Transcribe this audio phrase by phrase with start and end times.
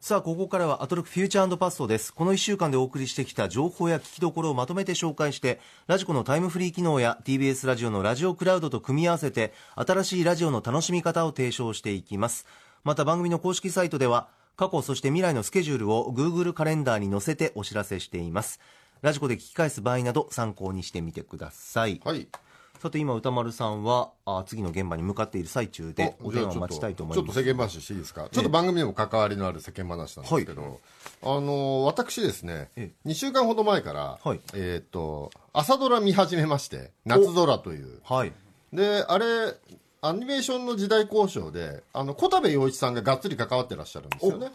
[0.00, 2.12] さあ、ここからはアトロックフューチャーパストです。
[2.12, 12.46] この1週間でお送りしてきた情報や聞きどころをまとめて紹介して、ラジコのタイムフリー機能や TBS ラジオのラジオクラウドと組み合わせて、新しいラジオの楽しみ方を提唱していきます。
[12.82, 18.58] また番組の公式サイトでは、過去そして未来のスケジュールを Google カレンダーに載せてお知らせしています。
[19.02, 22.00] ラジコで聞き返す場合など参考にしてみてください。
[22.04, 22.26] はい。
[22.80, 27.26] さて今歌丸さんはあ次の現場に向かっている最中でお電話を待ちたいと思います。
[27.26, 30.80] ちょっと世間話していいですか、ちょっと番組にも関わりのある世間話なんですけど、
[31.22, 34.40] あの私ですね、え2週間ほど前から、はい。
[34.54, 38.00] えーっと朝ドラ見始めまして「夏空」という。
[38.04, 38.32] はい。
[38.72, 39.26] であれ
[40.00, 44.52] アニメーションの時代交渉であの小田部陽一さんががっつり関わってらっしゃるんですよね。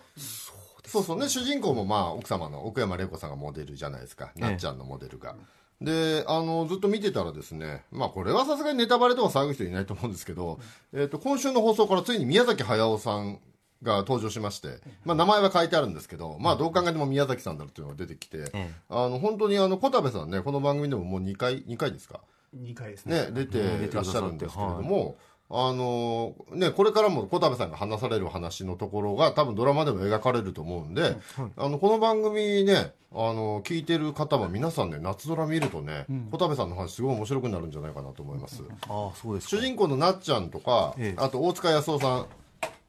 [0.86, 1.28] そうそうね。
[1.28, 5.36] 主人公もまあ奥様の奥山玲子さんがモデルじゃないですか、えなっちゃんのモデルが
[5.84, 10.59] であのずっと見てたらですねまあこれはさすがにネタバレとか騒ぐ人いないと思うんですけど、
[10.94, 13.40] えー、と今週の放送からついに宮崎駿さん
[13.84, 22.22] が登場しまして、まあ、名前は書いてあるんですけど、まあ、どう考えても宮崎さんだろうっていうのが出てきて、えあの本当にあの小田部さんねこの番組でももう2回2回ですか
[22.58, 23.26] ？2回ですね。
[23.26, 23.59] ね、出て
[23.94, 25.17] らっしゃるんですけれども、
[25.49, 31.16] あのね、これからも小田部さんが話される話のところが多分ドラマでも描かれると思うんで、
[31.58, 39.58] あのこの番組ねあの聞いてる方は皆さんね夏空見るとね、小田部さんの話すごい面白くなるんじゃないかなと思います、ああそうですか。
[39.58, 41.21] 主人公のなっちゃんとか、ええ。
[41.21, 42.27] あと大塚康夫さん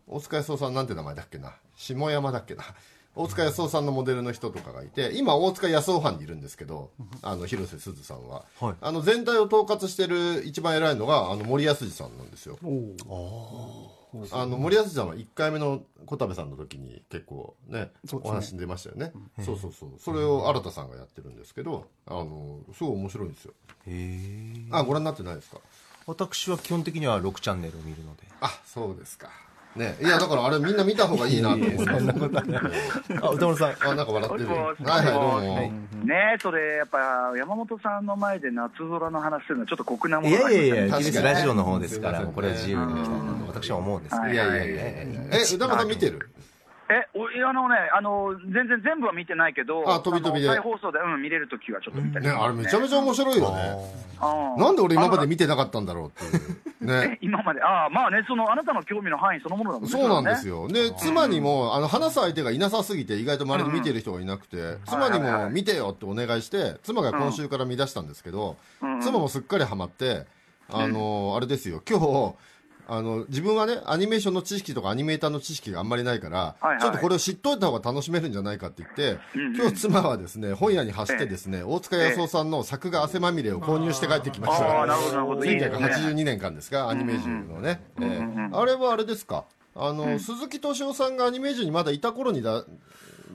[0.07, 1.53] 大塚康夫さんなんて名前だっけな？
[1.77, 2.65] 下山だっけな？
[3.17, 6.91] 大塚康夫さんのモデルの人とかがいて今大塚康夫班にいるんですけど
[7.23, 8.75] あの広瀬すずさんは、はい。
[8.81, 12.59] あの全体を統括してる一番偉いのがあの森保さんなんですよ。
[14.33, 19.13] あの森保さんは1回目の小田部さんの時に結構ねお話に出ましたよね、
[19.45, 19.91] そうそうそう。
[19.99, 23.55] それを新田さんがやってるんですけどあのすごい面白いんですよ。
[23.87, 25.59] へえあご覧になってないですか？
[26.07, 28.23] 私は基本的には6チャンネルを見るので。
[28.41, 29.31] あそうですか
[29.77, 29.97] ね。
[30.01, 31.91] いやだからあれみんな見た方がいいなと思って
[33.23, 33.75] あ歌丸さん。
[33.91, 34.49] あなんか笑ってる。
[34.49, 35.71] はいはいどうも、はい。
[36.05, 40.69] ねえ、それ、やっぱ山本さんの前で夏空の話するのは、ちょっと酷なもいのがありますね。
[40.69, 43.47] やいやいや確かに TBS ラジオの方ですからこれは自由にできたいなと。
[43.47, 44.23] 私は思うんですけど。
[44.23, 44.77] はいいやいやいやい。
[44.77, 44.83] や
[45.33, 46.31] え歌丸さん見てる？
[46.91, 50.49] え、おあのね、あの、全然全部は見てないけど、あ飛び飛びで。
[50.49, 53.77] 再放送で、うん、見れるときはちょっと見たりねあれめちゃめちゃ面白いよね。
[54.21, 56.29] ゃなんで俺今まで見てなかったんだろうってい
[56.81, 57.19] うね。
[57.23, 59.91] 今まで、ああ、まあね、その、あなたの興味の範囲そのものだもんね。
[59.91, 60.55] そうなんですよ。
[60.55, 60.69] よ。
[60.69, 68.57] で、妻にも、あの、話す相手がいなさすぎて、意外と周りに見てる人がいなくて、妻にも見てよってお願いして、妻が今週から見出したんですけど、
[69.01, 70.27] 妻もすっかりハマって、
[70.71, 72.35] あの、あれですよ、今日、
[72.87, 76.81] あの、自分はね、アニメーションの知識とかアニメーターの知識があんまりないから、はいはい。
[76.81, 79.19] ちょっとこれを知っといた方が楽しめるんじゃないかって言って、
[79.57, 84.67] 今日妻はですね、本屋に走ってですね、大塚康夫さんの作画汗まみれを購入して帰ってきました。
[84.67, 85.45] ああ、なるほど、なるほど。
[85.45, 85.87] いいですね。
[85.87, 89.45] 1982年間ですか、アニメージュのね、ええあれはあれですか？
[89.77, 92.65] あの、鈴木敏夫さんがアニメージュにまだいた頃にだ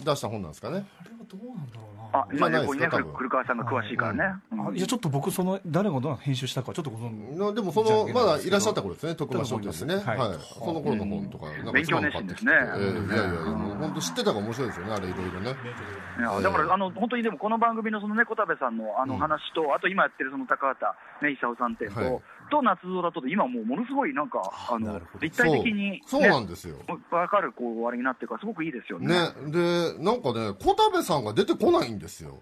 [0.04, 0.86] 出した本なんですかね？
[1.00, 2.20] あれはどうなんだろうな。
[2.20, 2.98] あ、今ね、じゃないですか？
[2.98, 3.14] 多分。
[3.14, 4.24] 古川さんが詳しいからね。
[4.52, 10.18] うんあいやちょっと僕その誰がどう編集したかちょっとご存知なでもそのまだいらっしゃった頃ですね徳間書店でね、はい。
[10.60, 12.54] その頃の本とかなんか勉強妻も買ってきて、熱心ですね。
[12.54, 15.56] ええいやいやもう本当知ってたから面白いですよねあれいろいろね。
[16.20, 20.86] いやだから、あの本当にでも、この番組のそのね、小田部さんのあの話と、あと今やってるその高畑、
[21.24, 26.78] ね、勲さん展と、はいと夏空とで、今もうものすごいなんか、あの立体的に、そうそうなんですよ。
[26.88, 29.08] 分かるこうあれになってるから、すごくいいですよね。
[29.08, 32.42] ねでなんかね小田部さんが出てこないんですよ。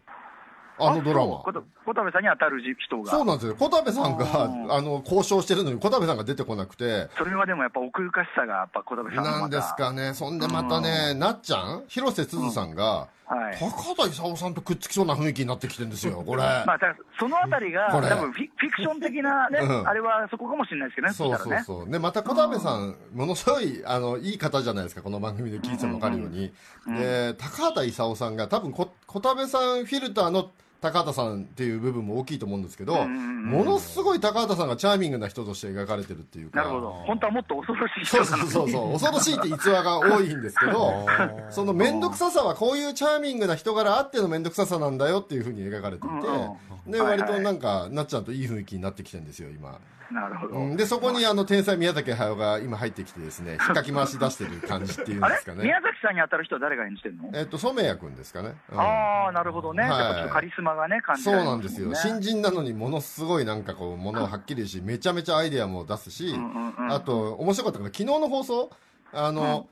[0.79, 1.39] あのドラマ。
[1.39, 3.11] 小田部さんに当たる人が。
[3.11, 3.55] そうなんですよ。
[3.55, 7.07] 小田部さんがうんあの交渉してるのに小田部さんが出てこなくて。
[7.17, 13.57] それはでもやっぱ奥ゆかしさが、やっぱ小田部さんなんですかね、そんでまたね、なっちゃん、広瀬すずさんが、はい。
[13.59, 16.41] 高畑勲さんとくっつきそうな雰囲気になってきてるんですよ、 これ。
[16.41, 16.79] まあ、
[17.19, 21.37] そのあたりが、多分フィフィクション的なね、うんあれはそこかもしれないですけどね、そう。
[21.37, 21.91] そうそう。
[21.91, 26.53] で、また小田部さん、ものすごい、あの、いい方じゃないですか、この番組で聞いてもわかるように。
[26.87, 36.59] で、高畑勲さんが、多分こ、小田部さんフィルターの高畑さんっていう部分も大きいと思うんですけど、ものすごい高畑さんがチャーミングな人として描かれてるっていうか。
[36.59, 36.91] なるほど。
[36.91, 41.05] 本当はもっと恐ろしいそうそうそうそう恐ろしいって逸話が多いんですけど
[41.49, 49.79] その面倒くささはこういうチャーミングな人柄あっての面倒くささなんだよっていうふうに描かれていて、で割となんかなっちゃんといい雰囲気になってきてるんですよ今、
[50.11, 50.55] なるほど。
[50.55, 50.77] うん。
[50.77, 55.63] でそこにあの天才宮崎駿が今入ってきてですね引っかき回し出してる感じっていうんですかね。
[55.63, 58.79] 宮崎さんに当たる人は誰が演じてるの、えっと染谷君ですかね、うん。
[58.79, 59.83] ああ、なるほどね。
[59.83, 59.99] はい。
[59.99, 61.93] やっぱちょっとカリスマがね、感じそうなんですよ。
[61.95, 68.71] 新人なのにものすごいなんかこうものをはっきりしめちゃめちゃアイデアも出すし、んうんあと面白かったのが昨日の放送
[69.13, 69.67] あの、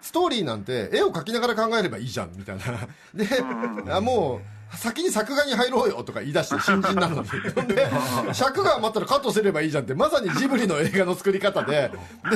[0.00, 2.64] ストーリーなんて絵を描きながら考えればいいじゃんみたいな。
[3.14, 3.26] で、
[3.92, 7.28] あもう先に作画に入ろうよとか言い出して 新人なのに。
[7.74, 7.88] で
[8.32, 11.90] 尺が余ったらカットすればいいじゃんってまさにジブリの映画の作り方で。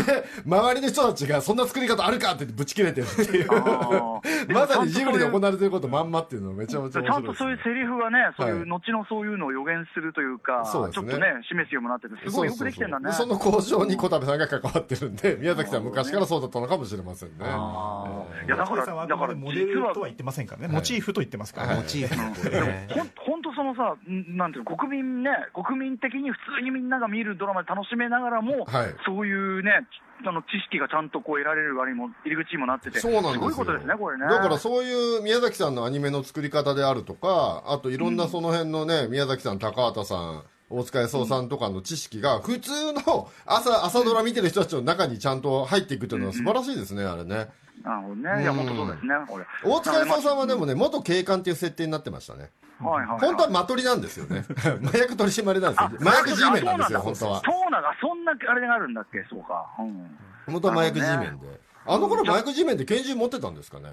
[0.06, 3.48] で周りの人たちがそんな作り方あるかって言ってぶち切れてるっていう。
[4.52, 8.62] まさにジブリで行われてることまんまっていうのめちゃめちゃち面白いです、ゃんとそういうセリフがね、そういはい。
[8.62, 11.10] う後のそういうのを予言するというか、そうですね。
[11.10, 13.12] ちょっとね、示すようになってて、すごいよくできてんだね。
[13.12, 13.38] そうそうそう。
[13.38, 17.34] でその交渉に小田部さんが関わってるんで宮崎さん昔からそうだったのかもしれませんね。
[17.40, 22.88] あいやだから小田さんはあだからモデルとは言ってませんからね、モチーフと言ってますからね、モチーフね。
[22.90, 28.94] ほん本当そのさ、んなんていうの、国民ね、国民的に普通にみんなが見るドラマで楽しめながらも、はい。
[29.06, 29.86] そういうね、
[30.26, 33.40] あの知識がちゃんとこう得られる割にも入り口にもなってて、そうなんですよ。
[33.40, 34.26] ごいことですね、これね。
[34.26, 47.48] だからそういう宮崎さんのアニメの作り方であるとかあといろんなその辺のね、宮崎さん高畑さん大塚康夫さんとかの知識が普通の朝朝ドラ見てる人たちの中にちゃんと入っていくというのは素晴らしいですね、あれね
[47.84, 49.44] なるほどね、いや、本当そうですね、これ。
[49.62, 52.50] 大塚康夫さんはでもね元警官っていう設定になってましたね。
[52.80, 54.44] はいはいはい、本当はマトリなんですよね。
[54.82, 55.90] 麻薬取り締まりなんですよ。
[56.00, 57.42] 麻薬 G メンなんですよ本当は。
[57.44, 59.66] そうなんだ、そんなあれがあるんだっけ、そうか。
[59.78, 60.18] うん。
[60.46, 61.60] 本当は麻薬 G メンで。
[61.86, 63.90] あの頃麻薬 G メンって拳銃持ってたんですかね。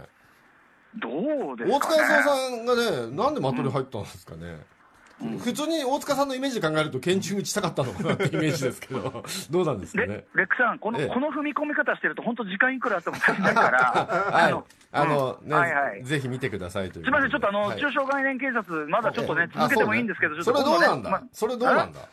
[0.95, 4.59] どうです大か、ね、塚康夫さんがねなんでマトリ入ったんですかね、
[5.39, 9.23] 普通に大塚さんのイメージで考えると拳銃撃ちたかったのかなってイメージですけど。
[9.51, 10.25] どうなんですかレね？
[10.35, 11.07] レックさん、この,、ええ。
[11.07, 13.79] この踏み込み方してると、本当、時間いくらあっても足りないから、
[14.31, 14.53] はい。
[14.93, 15.53] あの、ね、うん。
[15.53, 16.03] はいはい。
[16.03, 17.79] ぜひ見てくださいというすみません、ちょっとあの、はい。
[17.79, 21.99] 中小概念警察、まだちょっとね、あ続けてもいいんですけど、ちょっそとれどうなんだ、今度ねそれどうなんだ？
[21.99, 22.05] ま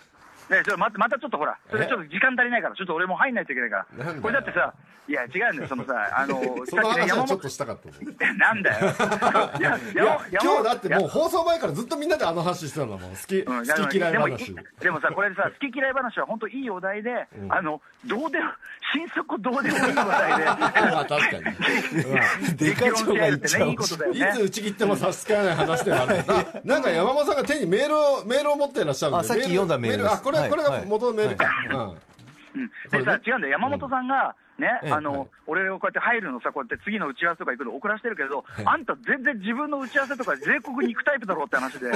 [0.51, 4.73] ね、ちょっとままたちょっとほら、それちょっと時間足りないから、ちょっと俺も入んないといけないから、これだってさ、
[5.09, 7.79] いや、違うんだよ、そのさ、あの、 その話はちょっとしたかっ
[8.19, 8.93] たなんだよ。
[9.59, 13.11] いや、いや山今日だってもうう、放送前からずっとみんなであの話してたんだもん。
[13.13, 17.27] 好き,、うん好き嫌いでも話でもさ、これさ、好き嫌い話は本当いいお題で、ん。
[17.49, 18.51] あの、どうでも、
[18.93, 24.33] 心底どうでもいいお題で、 まあ確かに、デカ長が言っちゃういいことだよいね。
[24.35, 26.17] つ打ち切っても差し支えない話ではある
[26.65, 29.21] ななんか山本さんが手にメールをメールを持っていらっしゃるんで。
[29.21, 31.81] あさっき読んだメールですあこれ、が元のメールか、うん。
[31.91, 32.71] うん。
[32.91, 35.29] でさ、違うんだよ、山本さんが、ね、ええあの、はい。
[35.47, 41.91] 俺をこうやって入るのさ、こうやって次の打ち合わせとか行くの送らせてるけど、あんた全然自分の打ち合わせとか全国に行くタイプだろうって話で、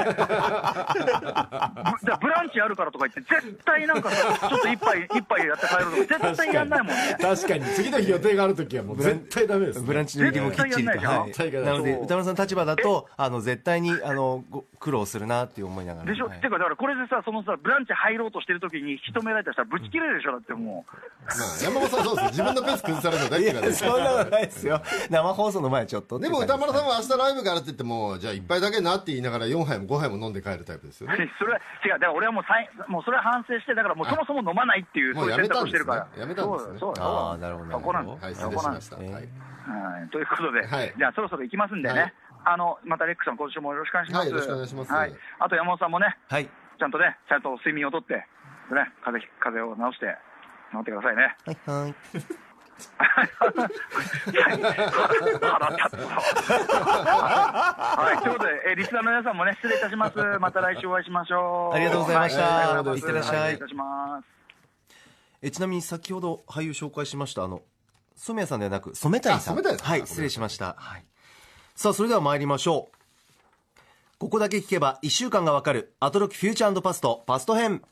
[2.21, 7.17] ブランチあるからとか言って、絶対なんかさ、ちょっと一杯、 一杯やって帰るとか、絶対やんないもんね。
[7.21, 7.65] 確かに。
[7.75, 11.03] 次の日予定があるときはもう絶対ダメです、ね、ブランチの入りもきっちりと、絶
[11.37, 16.07] 対やんなので歌丸さんの立場だとあの絶対にあのご苦労するなっていう思いながら。
[16.11, 16.41] でしょ、はい。
[16.41, 20.93] てか、だからこれでさ、そのさ、ブランチ入ろうとしてる時に引き止められたらさ、ぶち切れるでしょ、だってもう。
[21.25, 22.29] まあ、山本さんそうです。
[22.31, 24.83] 自分のペース崩されるの大い嫌いなんでやそんなことないですよ。
[25.11, 31.09] 生放送の前ちょっとでも歌丸さんは明日ライブがあるって言ってもじゃあ一杯だけなって言いながら4杯も5杯も飲んで帰るタイプですよ。
[31.09, 36.09] ね それは違う、だから俺はもうさい、もうそれは反省して、だからもうそもそも飲まないっていう、もうそういう選択をしてるから。
[36.17, 36.71] やめたんですね。
[36.73, 38.41] やめたんですねそうそうあーなるほどそこなんはいです。
[38.41, 39.23] 失礼しました、えーはい。
[39.23, 40.95] はい、ということで、はい。
[40.97, 42.15] じゃあそろそろ行きますんでね、はい。
[42.45, 44.21] あのまたレックさん、今週もよろしくお願いします。
[44.21, 44.93] はいよろしくお願いします。
[44.93, 46.49] はい、あと山本さんもね、はい。
[46.79, 48.27] ちゃんとね、ちゃんと睡眠をとって、ね、
[49.05, 50.17] 風邪風邪を治して、
[50.73, 51.37] 治ってくださいね。
[51.47, 51.95] はいはい
[52.99, 53.25] は
[58.15, 60.19] い、ということで、えーリスナーの皆さんもね、失礼いたします。
[60.41, 61.77] また来週お会いしましょう。
[61.77, 62.43] ありがとうございました。
[62.43, 63.37] はありがとうございってらっしゃい。
[63.37, 64.27] は失礼いたします。
[65.43, 67.45] えちなみに先ほど俳優紹介しました。
[67.45, 67.63] あの
[68.17, 69.55] 染谷さんではなく染谷さん。
[69.55, 69.89] あ染谷さん。
[69.89, 71.05] はい失礼しました、はい、
[71.75, 72.97] さあそれでは参りましょう。
[74.19, 77.83] ここだけ聞けば1週間がわかるアトロクフューチャーパストパスト編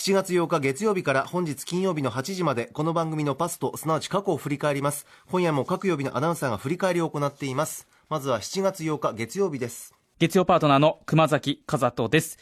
[0.00, 5.06] 7月8日月曜日から本日金曜日の8時までこの番組のパストすなわち過去を振り返ります。
[5.30, 7.86] 今夜も各曜日のアナウンサーが振り返りを行っています。
[8.08, 9.92] まずは7月8日月曜日です。
[10.18, 12.38] 月曜パートナーの熊崎和人です。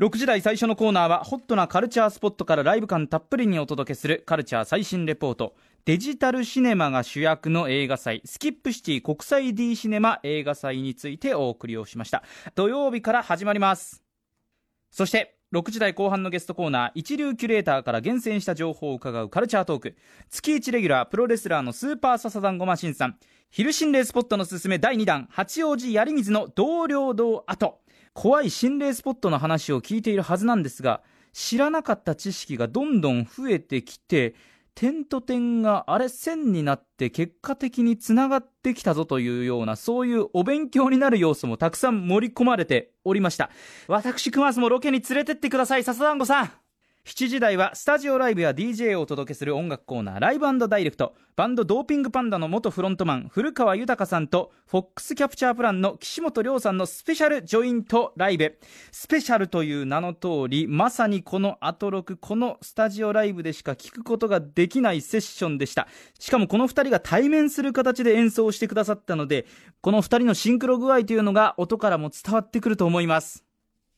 [0.00, 5.54] 6時台最初のコーナーはホットなカルチャースポットからライブ感たっぷりにお届けするカルチャー最新レポート。
[5.84, 8.20] デジタルシネマが主役の映画祭。
[8.24, 12.24] スキップシティ国際 D シネマ映画祭についてお送りをしました。
[12.56, 14.02] 土曜日から始まります。
[14.90, 19.96] そして6時台後半のゲストコーナー一流キュレーターから厳選した情報を伺うカルチャートーク。
[20.28, 23.16] 月1レギュラープロレスラーのスーパーササダンゴマシンさん。
[23.52, 27.78] 昼心霊スポットのすすめ第2弾八王子槍水の同僚堂跡。
[28.14, 34.34] 怖い心霊スポットの話を聞いているはずなんですが知らなかった知識がどんどん増えてきて
[34.74, 43.50] 点と点があれ線になって結果的につながってきたぞというようなそういうお勉強になる要素もたくさん盛り込まれておりました。
[43.86, 45.84] 私熊須もロケに連れてってください。
[45.84, 46.63] 笹団子さん。
[47.06, 51.14] 7時台はスタジオライブや DJ をお届けする音楽コーナーライブダイレクト。
[51.36, 58.58] バンドドーピングパンダの元フロントマン古川豊さんとフォックスキャプチャープランの岸本亮さんのスペシャルジョイントライブ。
[58.90, 65.86] スペシャルという名の通りまさにこのアトロクこのスタジオライブでしか聞くことができないセッションでした。
[66.18, 69.44] しかもこの2人が対面する形で演奏してくださったので
[69.82, 73.43] この2人のシンクロ具合というのが音からも伝わってくると思います。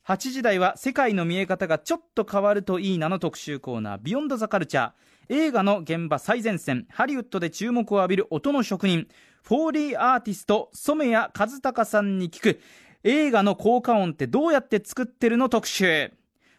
[0.07, 4.91] 8時台は世界の見え方がちょっと変わるといいなの特集コーナービヨンドザカルチャー
[5.27, 9.09] 映画の現場最前線ハリウッドで注目を浴びる音の職人
[9.43, 12.59] フォーリーアーティスト染谷和孝さんに聞く。
[13.03, 16.11] 映画の効果音ってどうやって作ってるの特集。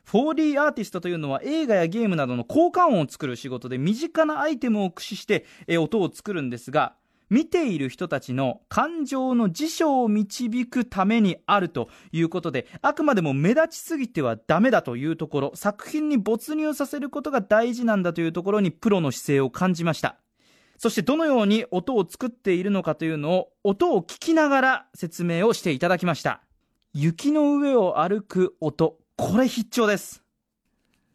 [0.04, 5.44] フォーリーアーティストというのは映画やゲームなどの効果音を作る仕事で身近なアイテムを駆使して
[5.78, 6.94] 音を作るんですが
[7.30, 20.16] 見ている人たちの感情の辞書を導くためにあるということで、あくまでも目立ちすぎてはダメだというところ、作品に没入させることが大事なんだというところにプロの姿勢を感じました。
[20.78, 26.42] そしてどのように音を作っているのかというのを、音を聞きながら説明をしていただきました。
[26.94, 30.22] 雪の上を歩く音、これ必聴です。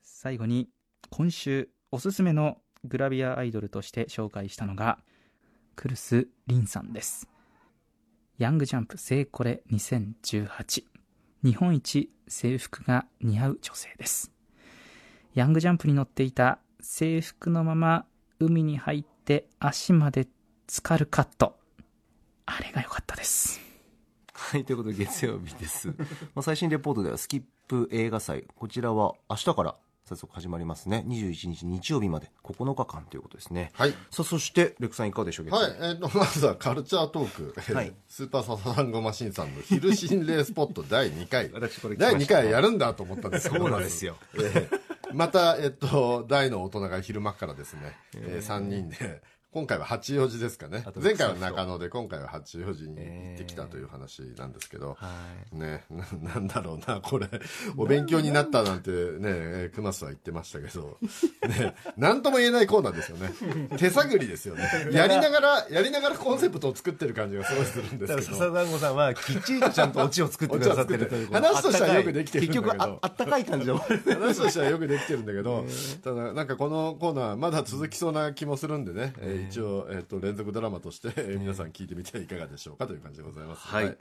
[0.03, 0.69] 最後に、
[1.09, 4.99] 今週おすすめのグラビアアイドルとして紹介したのが、
[5.75, 7.27] クルス・リンさんです。
[8.37, 10.83] ヤングジャンプ聖コレ2018。
[11.43, 14.31] 日本一制服が似合う女性です。
[15.33, 18.05] ヤングジャンプに乗っていた制服のまま
[18.39, 20.27] 海に入って足まで
[20.67, 21.57] 浸かるカット。
[22.45, 23.61] あれが良かったです。
[24.33, 25.87] はい、ということで月曜日です。
[26.35, 31.05] まあ最新レポートではスキップ映画祭、こちらは明日から早速始まりますね。
[31.07, 33.71] 21日日曜日まで9日間ということですね。
[33.73, 33.91] はい。
[33.91, 37.93] さあ、そして、レクさんいかがでしょう月曜日はい、えー、とまずはカルチャートーク、えーはい。
[38.09, 41.49] スーパーササダンゴマシンさんの昼心霊スポット 第2回。
[41.53, 43.63] 私これ第2回やるんだと思ったんですけど。
[43.63, 44.17] そうなんですよ。
[44.35, 49.21] えーまた、えっと、大の大人が昼間からですね、えー、3人で
[49.53, 50.83] 今回は八王子ですかね。
[50.99, 55.11] 前回は中野で今回は八王子に行ってきたという話なんですけど、は
[55.53, 55.55] い。
[55.55, 57.27] ねななんだろうなこれ。
[57.77, 60.97] お勉強になったなんてねえー熊須は言ってましたけど。
[61.47, 63.31] ねなんとも言えないコーナーですよね。
[63.77, 64.67] 手探りですよね。
[64.91, 68.27] やりながらやりながらコンセプトを作ってる感じがすごいするんですけど。
[68.29, 72.63] 笹団子さんはきっちりとちゃんとオチを作ってくださってるという話としてはよくできてるんだけど。
[72.63, 75.63] 結局ああったかい感じで終わる話としてはよくできてるんだけど、
[76.03, 83.97] ただなんかこのコーナーまだ続きそうな気もするんでね、えー一応、えー、と連続ドラマとして、えー皆さん聞いてみてはいかがでしょうかという感じでございます、はい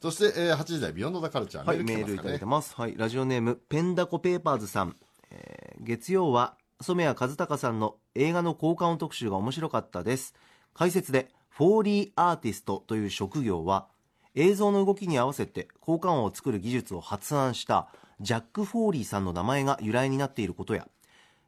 [0.00, 2.74] そして、えー8時台ビヨンドザカルチャー、はい、メメールいただいてます。
[2.74, 4.96] はい、ラジオネーム、ペンダコペーパーズさん。
[5.30, 10.34] えー月曜は、染谷和孝さんの映画の効果音特集が面白かったです。
[10.74, 13.88] 解説で、フォーリーアーティストという職業は、
[14.34, 17.88] 映像の動きに合わせて効果音を作る技術を発案した
[18.20, 20.86] ジャック・フォーリーさんの名前が由来になっていることや、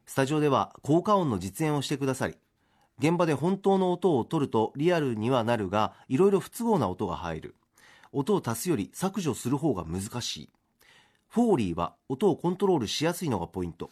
[0.05, 2.35] スタジオでは効果音の実演をしてくださり、
[3.03, 7.55] 現場で本当の音を取るとリアルにはなるが、いろいろ不都合な音が入る。
[8.13, 10.49] 音を足すより削除する方が難しい。
[11.27, 13.89] フォーリーは音をコントロールしやすいのがポイント。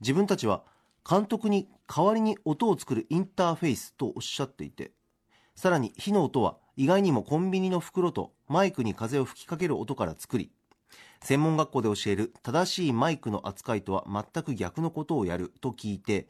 [0.00, 0.62] 自分たちは
[1.06, 4.92] 監督に代わりに音を作るインターフェースとおっしゃっていて、
[5.54, 10.50] さらに火の音は意外にもコンビニの袋とマイクに風を吹きかける音から作り、
[11.22, 16.26] 専門学校で教える正しいマイクの扱いとは全く逆のことをやると聞いて、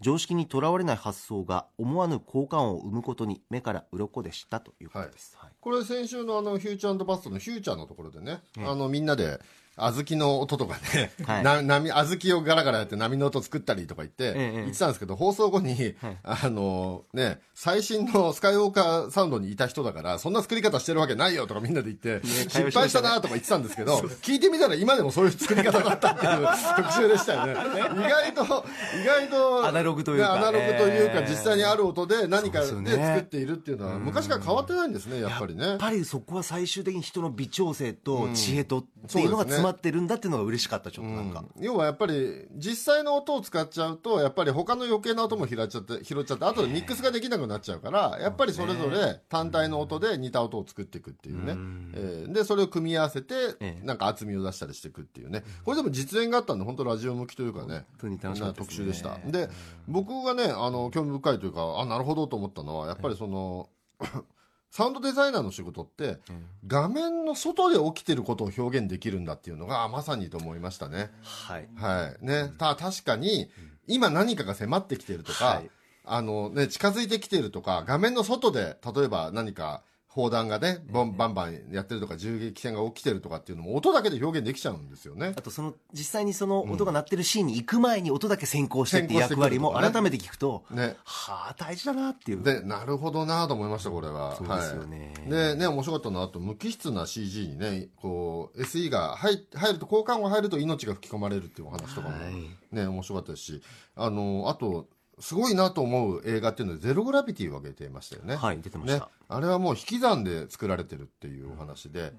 [0.00, 5.36] 常識にとらわれない発想が思わぬ効果音を生むことに目から鱗でしたということです。
[5.36, 5.50] はい。
[5.60, 9.40] これ先週のあのフューチャーバストのフューチャーのところでね、あのみんなで
[9.78, 11.42] 小豆の音とかね、はい。
[11.44, 27.52] な波小豆をガラガラやって波の音作ったりとか言って、ええ言ってたんですけど放送後に、あのね最新のスカイウォーカーサウンドにいた人だからそんな作り方してるわけないよとかみんなで言って、失敗したなとか言ってたんですけど聞いてみたら今でもそういう作り方だったっていう特集でしたよね。
[27.98, 28.66] 意外と
[29.02, 30.32] 意外とアナログというか。
[30.32, 31.30] ねアナログというか、ええ。
[31.30, 35.66] 実際にある音で何かで作っているっていうのは昔から変わってないんですねやっぱりね。
[35.66, 51.52] やっぱりそこは最終的に人の微調整と知恵とっていうのが詰まってるんだっていうのが嬉しかったちょっとなんか、要はやっぱり実際の音を使っちゃうとやっぱり他の余計な音も拾っちゃって拾っちゃってあとでミックスができなくなっちゃうからやっぱりそれぞれ単体の音で似た音を作っていくっていうね、
[51.94, 52.32] えー。
[52.32, 53.86] でそれを組み合わせてええ。
[53.86, 55.44] なんか厚みを出したりしていくっていうね。
[55.64, 57.84] これでも実演があったんで本当ラジオ向きというかね。
[57.98, 58.66] 当に楽しかったね。
[58.66, 59.18] 特集でした。
[59.26, 59.48] で
[59.86, 63.68] 僕がねあの興味深いというかあなるほどと思ったのはやっぱりその
[64.70, 66.18] サウンドデザイナーの仕事って、
[66.66, 71.10] 画面の外で起きてることを表現できるんだっていうのがあまさにと思いましたね。
[71.22, 72.24] はいはい。
[72.24, 72.52] ね。
[72.58, 73.50] た、確かに、
[73.86, 75.70] 今何かが迫ってきてるとか、はい
[76.10, 79.82] あのね、近づいてきてるとか、画面の外で、例えば何か、
[80.18, 85.32] 砲弾がねバンバンバンやってるとか銃撃戦が起きてるとかっていうのも音だけで表現できちゃうんですよね。
[85.36, 90.96] あとその実際にその音が鳴ってるシーンに行く前に音だけ先行してっていう役割も改めて聞くと、ね。
[91.04, 92.42] はあ大事だなっていう。
[92.42, 94.34] でなるほどなと思いましたこれは。
[94.34, 95.12] そうですよね。
[95.20, 102.16] はい、でね面白かったのはあと無機質な CG にねこう SE が入入ると交換が入ると命が吹き込まれるっていうお話とかも
[102.72, 103.62] ね、面白かったですし
[103.94, 104.88] あのあと
[105.20, 108.36] すごいなと思う映画っていうのでゼログラビティを挙げてましたよね。
[108.36, 109.06] はい出てました。
[109.06, 112.12] ね、あれはもう引き算で作られてるっていうお話で、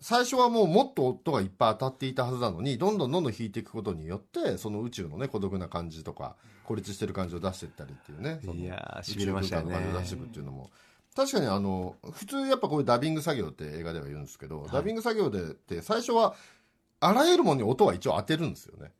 [0.00, 9.74] 最初はもうもっと音がいっぱい当たっていたはずなのにどんどんどんどん引いていくことによってその宇宙のね孤独な感じとか孤立してる感じを出していったりっていうねいやー宇痺れましたよね。
[9.74, 10.70] 宙空間の感じを出していくっていうのも。
[11.16, 16.36] 確かにあの普通やっぱこういうダビング作業って映画では言うんですけど、ダビング作業でって最初は
[17.00, 18.92] あらゆるものに音は一応当てるんですよね。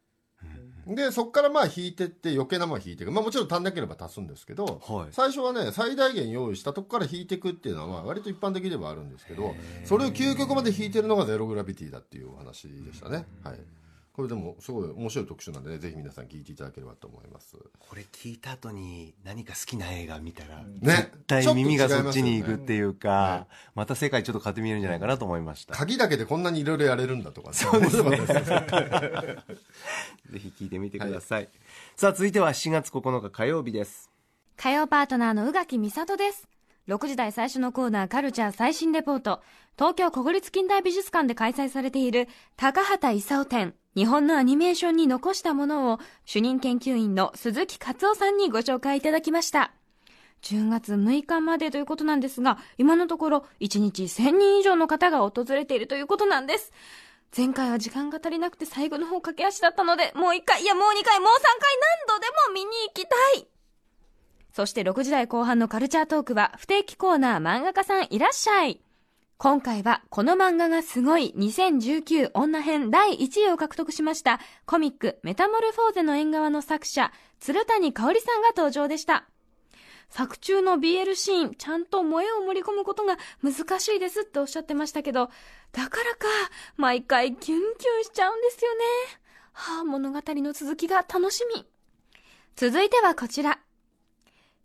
[0.94, 5.08] でそこからまあ弾いてって余計なものは弾いていく、まあ、もちろん足んなければ足すんですけど、はい。
[5.12, 9.54] 最初はね最大限用意したとこから弾いていくっていうのはまあ割と一般的ではあるんですけど
[9.84, 13.60] それを究極まで弾いてるのがゼログラビティだっていうお話でしたね、はい、
[14.18, 23.46] これでもすごい面白い特集なんでねぜひ皆さん聞いていただければと思いますこれ聞いた後に何か好きな映画見たら、ね絶対耳がそっちに行くっていうか、
[23.76, 25.76] また世界ちょっと変わって見えるんじゃないかなと思いました。
[25.76, 28.24] 鍵だけでこんなにいろいろやれるんだとかそうですねぜ
[30.40, 31.48] ひ聞いてみてください。
[31.94, 34.10] さあ、続いては7月9日火曜日です。
[34.56, 36.48] 火曜パートナーの宇垣美里です。
[36.88, 39.42] 6時台最初のコーナーカルチャー最新レポート。
[39.76, 43.74] 東京国立近代美術館で開催されている高畑勲展。
[43.94, 49.72] 日本のアニメーションに残したものを主任研究員の鈴木克夫さんにご紹介いただきました。
[50.40, 56.72] 10月6日までということなんですが、今のところ1日1000人以上の方が訪れているということなんです。
[57.36, 61.52] 前回は時間が足りなくて最後の方駆け足だったので、もう1回、いやもう2回、もう3回
[62.06, 63.46] 何度でも見に行きたい
[64.58, 68.80] そして6時台後半のカルチャートークは不定期コーナー漫画家さんいらっしゃい
[69.36, 79.28] 今回はこの漫画がすごい2019女編第1位を獲得しましたコミックメタモルフォーゼの縁側の作者鶴谷香織さんが登場でした。
[80.10, 85.30] 作中の BL シーン、ちゃんと萌えを盛り込むことが難しいですっておっしゃってましたけど、
[85.70, 86.26] だからか、
[86.76, 88.84] 毎回キュンキュンしちゃうんですよね。
[89.52, 91.64] はあ、物語の続きが楽しみ。
[92.56, 93.60] 続いてはこちら。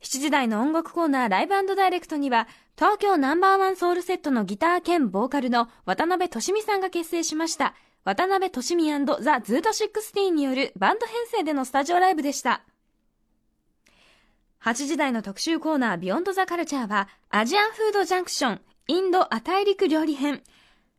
[0.03, 7.73] 7時台の音楽コーナーライブダイレクトには、東京ナンバーワンソウルセットのギター兼ボーカルの渡辺俊美さんが結成しました。
[8.03, 8.89] 渡辺俊美
[9.21, 12.63] ザ・ズート16によるバンド編成でのスタジオライブでした。
[14.61, 20.43] 8時台の特集コーナービヨンドザカルチャーは、アジアンフードジャンクション、インド亜大陸料理編。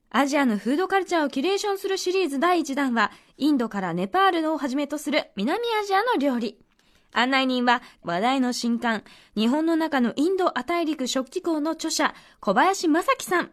[0.08, 6.63] アジアのフードカルチャーをキュレーションするシリーズ第1弾は、インドからネパールをはじめとする南アジアの料理。
[7.14, 9.04] 案内人は話題の新刊、
[9.36, 13.44] 日本の中のインド亜大陸食機構の著者、小林正樹さん。
[13.44, 13.52] いや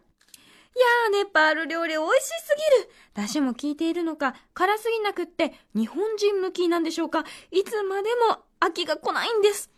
[1.20, 2.90] ー、ネパール料理美味しすぎる。
[3.14, 7.24] 出汁も効いているのか、辛すぎなくって、日本人向きなんでしょうか。
[7.50, 9.70] いつまでも飽きが来ないんです。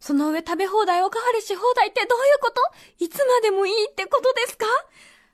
[0.00, 3.04] その上食べ放題おかわりし放題ってどういうこと？
[3.04, 4.66] いつまでもいいってことですか？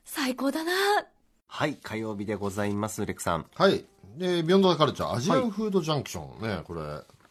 [0.05, 0.73] 最高だな
[1.49, 3.47] はい、火曜日でございます、 RECさん。
[3.55, 3.85] はい。
[4.19, 6.81] で、ビヨンドザカルチャー、アジアンフードジャンクションね、これ、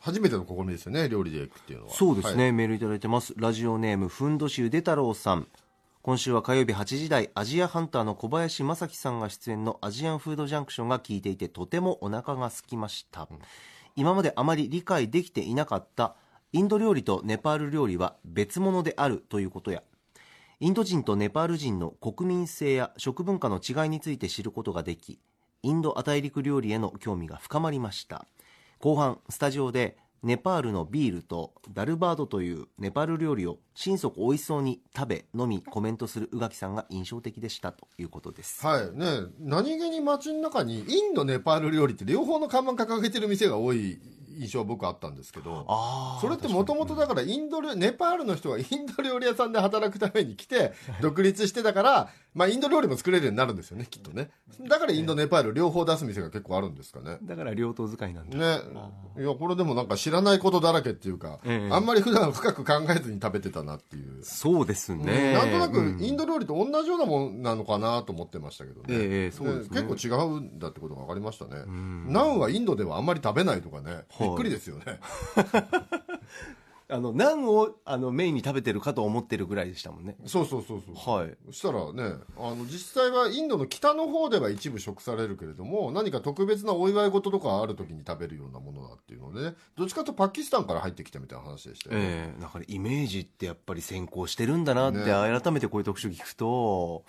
[0.06, 1.92] 初めての試みですよね、料理で行くっていうのは。
[1.92, 3.34] そうですね、はいメールいただいてます。
[3.38, 5.48] ラジオネーム、ふんどしゆで太郎さん。
[6.04, 13.28] 今週は火曜日8時台、アジアハンターの小林正樹さんが出演のアジアンフードジャンクションが聞いていて、とてもお腹が空きました。
[13.96, 16.16] 今まであまり理解できていなかった、
[16.54, 19.82] インド料理とネパール料理は別物であるということや、
[20.60, 25.18] インド人とネパール人の国民性や食文化の違いについて知ることができ、
[25.64, 28.28] インド亜大陸料理への興味が深まりました。
[28.80, 38.66] 後半、スタジオでネパールのビールとダルバードというネパール料理を心底美味しそうに食べ、飲み、コメントする宇垣さんが印象的でしたということです。
[38.66, 38.98] はい。
[38.98, 39.06] ね、
[39.40, 44.00] 何気に街の中に、インド、ネパール料理って両方の看板掲げてる店が多い
[44.38, 54.30] 印象は僕あったんですけど、あそれってもともとだからインド料ネパールの人がインド料理屋さんで働くために来て独立してたから、まあ、インド料理も作れるようになるんですよねきっとね。
[54.68, 57.18] だからインドネパール両方出す店が結構あるんですかね。
[57.24, 58.38] だから両党使いなんだ。
[58.38, 58.62] ね。
[59.18, 61.74] いやこれでもなんか知らないことだらけっていうか、ええ。
[61.74, 65.34] あんまり普段深く考えずに食べてたなっていう、そうですね。
[65.34, 66.04] なんとなくうん。
[66.04, 69.82] インド料理と同じようなもんなのかなと思ってましたけどね、ええそうですね。
[69.82, 71.64] 結構違うんだってことが分かりましたね、
[72.12, 74.04] ナンはインドではあんまり食べないとかね。
[74.20, 75.00] びっくりですよね
[76.88, 80.16] あの、ナンを、あの、メインに食べてるかと思ってるぐらいでしたもんね。
[80.26, 81.18] そうそうそうそう。
[81.18, 81.36] はい。
[81.48, 95.06] そしたらねあの実際はインドの北の方では一部食されるけれども何か特別なお祝い事とかある時に食べるようなものだっていうのでねどっちかというとパキスタンから入ってきたみたいな話でしたよね、ええだからイメージってやっぱり先行してるんだなって、ね。
[95.06, 97.06] 改めてこういう特集聞くと、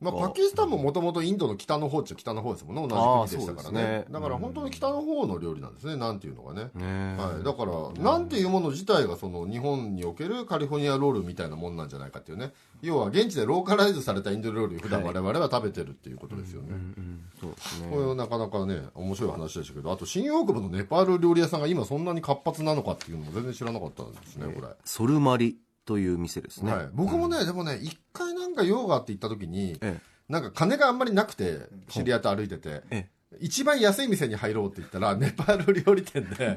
[0.00, 3.88] まあ、パキスタンももともとインドの北の方っちゃ北の方ですもんね同じ国でしたからね。
[3.98, 4.04] ね。
[4.10, 6.70] だから本当に北の方の料理なんですねなんていうのがね。
[6.74, 12.52] ねはい、だから、なんていうもの自体がその日本におけるカリフォルニアロールみたいなもんなんじゃないかっていうね。
[12.82, 17.88] 要は現地でローカライズされたインド料理を普段我々は食べてるっていうことですよね、うん、そうですね。
[17.90, 26.72] これはなかなかね面白い話でしたけどあと新大久保のネパール料理屋さんが今そんなに活発なのかっていうのも全然知らなかったんですねこれ、ソルマリという店ですね。
[26.72, 33.08] はい、僕もね、でもね一回なんか用があって行った時に、えなんか金があんまりなくて知り合いと歩いてて、え
[33.40, 36.56] 一番安い店に入ろうって言ったらネパール料理店で、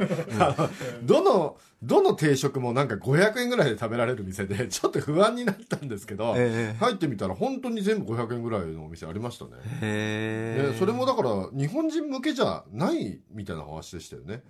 [1.03, 6.77] どのどの定食もなんか500円ぐらいで食べられる店でちょっと不安になったんですけど、ええ。
[6.79, 9.51] 入ってみたら本当に全部500円ぐらいのお店ありましたね。
[9.81, 14.41] へそれもだから日本人向けじゃないみたいな話でしたよね。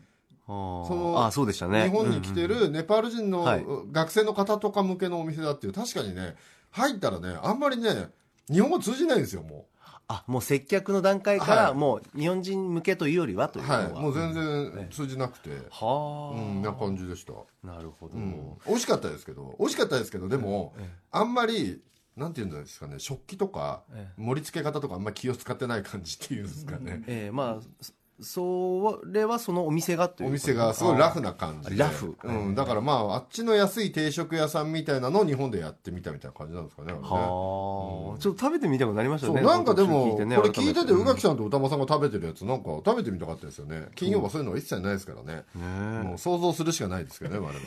[0.45, 1.83] そのあ、そうでしたね。
[1.83, 3.65] 日本に来てるネパール人のはい。
[3.91, 6.35] 学生の方とか向けのお店だっていう確かにね
[6.71, 8.09] 入ったらねあんまりね
[8.49, 9.65] 日本語通じないんですよも
[10.09, 11.73] あ、もう接客の段階から、はい。
[11.73, 13.79] もう日本人向けというよりはというう、のは。
[13.81, 18.15] はい、もう全然通じなくて、はあ、うんな感じでした、なるほど。
[18.15, 19.55] うん、美味しかったですけど。
[19.59, 20.73] 美味しかったですけどでも、
[21.11, 21.81] あんまり
[22.15, 27.31] なんていうんですかね食器とかえ盛り付け方とかあんまり気を使ってない感じっていうんですかね、ええ。
[27.31, 39.41] まあ、そそれはそのお店がというお店がすごいラフな感じでラフうん、だからまああっちの安い定食屋さんみたいなのを日本でやってみたみたいな感じなんですかねはあ、ちょっと食べてみたくなりましたね。
[39.41, 43.87] なんかでも、これ聞いてて、宇垣ささんと歌間さんが食べてるやつ、なんか食べてみたかったですよね。
[43.95, 45.43] 金曜はそういうのは一切ないですからね。
[46.03, 47.59] もう想像するしかないですけどね、我々。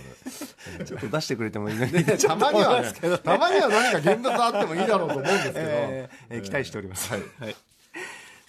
[0.80, 1.92] え ちょっと出してくれてもいいのに。
[2.18, 5.54] たまにはね、たまには何か現物あってもいいだろうと思うんですけど。
[5.60, 7.12] えーえー期待しております。
[7.12, 7.54] はい。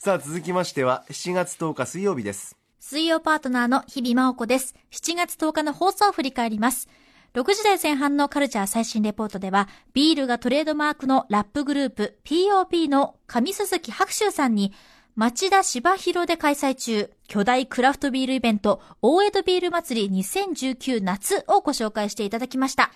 [0.03, 2.57] さあ、続きましては、7月10日水曜日です。
[2.79, 4.73] 水曜パートナーの日々真央子です。
[4.89, 6.89] 7月10日の放送を振り返ります。
[7.35, 14.73] 6時台前半のカルチャー最新レポートでは、ビールがトレードマークのラップグループ POP の上鈴木白秋さんに、
[15.15, 22.91] 町田芝広で開催中、巨大クラフトビールイベント、大江戸ビール祭り2019夏をご紹介していただきました。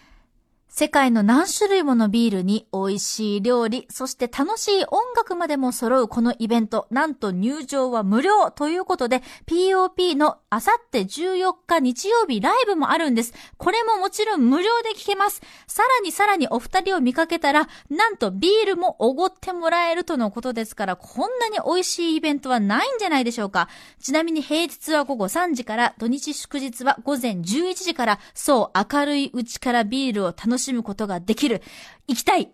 [0.68, 13.34] 世界の何種類ものビールに美味しい料理、そして楽しい音楽までも揃うこのイベント、なんと入場は無料ということで、POP のあさって14日日曜日ライブもあるんです。
[13.56, 15.42] これももちろん無料で聴けます。
[15.66, 23.70] さらにさらにお二人を見かけたら、なんとビールもおごってもらえるとのことですから、こんなに美味しいイベントはないんじゃないでしょうか。
[24.02, 31.62] ちなみに平日は午後3時から、土日祝日は午前11時から、そう明るいうちからビールを楽し楽しむことができる。
[32.08, 32.50] 行きたい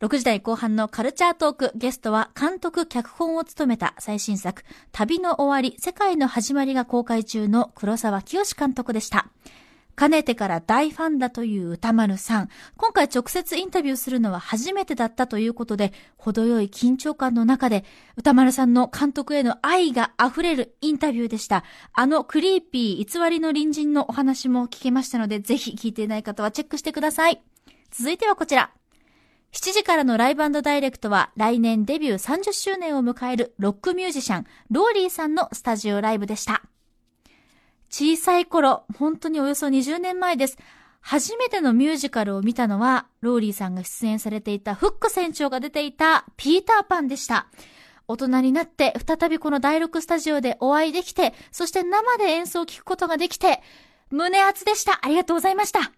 [0.00, 9.28] 6時台後半のカルチャートーク、ゲストは監督、脚本を務めた最新作、旅の終わり、世界の始まりが公開中の黒沢清監督でした。
[9.94, 12.48] かねてから大ファンだという歌丸さん。
[12.76, 17.84] 今回直接インタビューするのは初めてだったということで、程よい緊張感の中で、
[18.16, 21.64] 歌丸さんの監督への愛が溢れるインタビューでした。
[21.92, 27.42] あのクリーピー偽りの隣人のお話も聞けましたので、ぜひ聞いていない方はチェックしてください。
[27.90, 28.70] 続いてはこちら。
[29.52, 36.62] 7時からのライブダイレクトは来年デビュー30周年を迎えるロックミュージシャン、ローリーさんのスタジオライブでした。
[37.90, 40.56] 小さい頃、本当におよそ20年前です。
[41.00, 47.48] 初めてのミュージカルを見たのは、ローリーさんが出演されていたフック船長が出ていたピーターパンでした。
[48.06, 53.60] 大人になって再びこの第6スタジオでお会いできて、そして生で演奏を聴くことができて、
[54.10, 55.00] 胸熱でした。
[55.02, 55.92] ありがとうございました。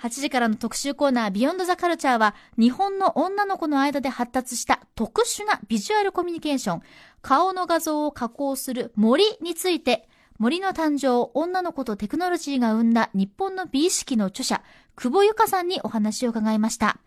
[0.00, 6.82] 8時からの特集コーナービヨンドザカルチャーは日本の女の子の間で発達した特殊なビジュアルコミュニケーション、
[7.20, 10.08] 顔の画像を加工する森について、
[10.38, 14.62] 森の誕生、女の子とテクノロジーが生んだ日本の美意識の著者、
[14.94, 16.98] 久保由香さんにお話を伺いました。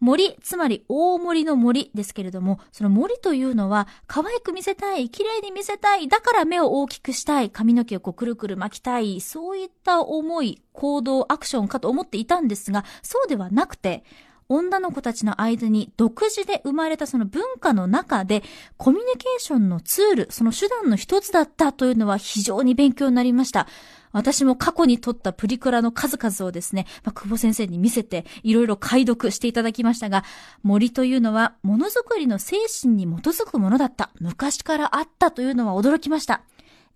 [0.00, 14.04] 森、つまり大森の森ですけれども、その森というのは、可愛く見せたい、綺麗に見せたい、だから目を大きくしたい、髪の毛をこうくるくる巻きたい、そういった思い、行動、アクションかと思っていたんですが、そうではなくて、
[14.48, 18.42] 女の子たちの間に独自で生まれたその文化の中で
[18.78, 23.68] コミュニケーションのツール、その手段の一つだったというのは非常に勉強になりました。
[24.12, 30.24] 私も過去に撮ったプリクラの数々をですね、まあ、久保先生に見せていろいろ解読していただきましたが、
[30.62, 34.10] 森というのはものづくりの精神に基づくものだった。
[34.18, 36.42] 昔からあったというのは驚きました。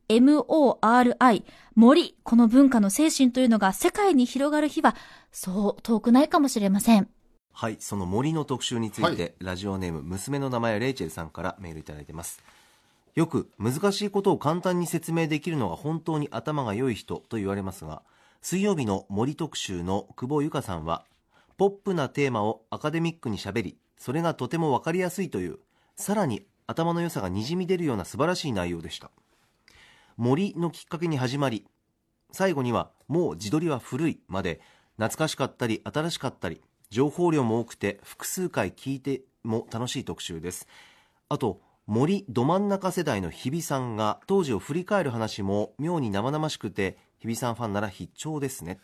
[0.09, 4.97] MORI、森、この文化の精神というのが世界に広がる日は、
[5.31, 7.09] そう遠くないかもしれません。
[7.53, 12.43] はい、その森の特集について、ラジオネーム娘の名前はレイチェルさんからメールいただいてます。
[13.15, 18.03] よく難しいことを簡単に説明できるのが本当に頭が良い人と言われますが、
[18.41, 21.05] 水曜日の森特集の久保由香さんは、
[21.59, 25.59] ポップなテーマをアカデミックにしゃべり、それがとてもわかりやすいという、
[25.95, 29.11] さらに頭の良さがにじみ出るような素晴らしい内容でした。
[30.17, 31.67] 森のきっかけに始まり、
[32.33, 34.61] 最後にはもう自撮りは古いまで
[34.97, 36.62] 懐かしかったり新しかったり
[36.93, 40.69] 情報量も多くて複数回聞いても楽しい特集です。
[41.31, 48.79] あと森ど真ん中世代の日比さんが当時を振り返る話も妙に生々しくて日比さんファンなら必聴ですね。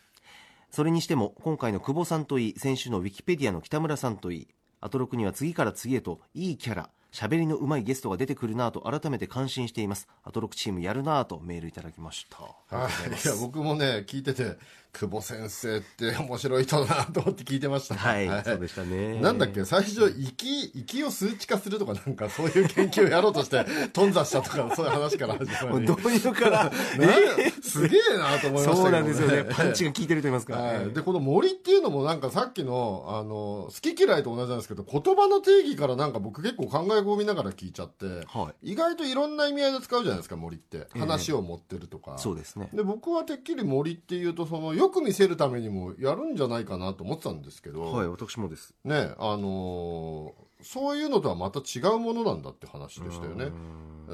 [0.71, 4.47] それにしても今回の久保さんといい先週のウィキペディアの北村さんといい
[4.81, 10.07] アトロクには次から次へといいキャラ喋りの上手いゲストが出てくるなぁと改めて感心しています。
[10.23, 12.37] アトロクチームやるなぁとメールいただきました。
[12.75, 14.57] はい、いや僕もね聞いてて
[14.91, 17.95] 久保先生って面白い人だなと思って聞いてました。
[17.95, 19.19] はい、そうでしたね。
[19.21, 25.85] なんだっけ最初息息を数値化するとかなんかそういう研究をやろうとして頓挫したとかそういう話から始まり。
[25.87, 26.65] どういうから
[26.97, 29.45] ねすげえなと思いましたけど、ね、そうなんですよね。
[29.49, 40.87] パンチが効いてると言いますか、はい、でこの森っていうのもなんかさっきのあの好き嫌いと同じなんですけど言葉の定義からなんか僕結構考え込みながら聞いちゃって、はい、意外といろんな意味合いで使うじゃないですか森って。
[40.97, 42.69] 話を持ってるとか、えー、そうですね。
[42.73, 48.73] で僕はてっきり森っていうとそのよく見せるためにもやるんじゃないかなと思ってたんですけどはい私もです。
[48.83, 53.51] ねあのー、そういうのとはまた違うものなんだって話でしたよね。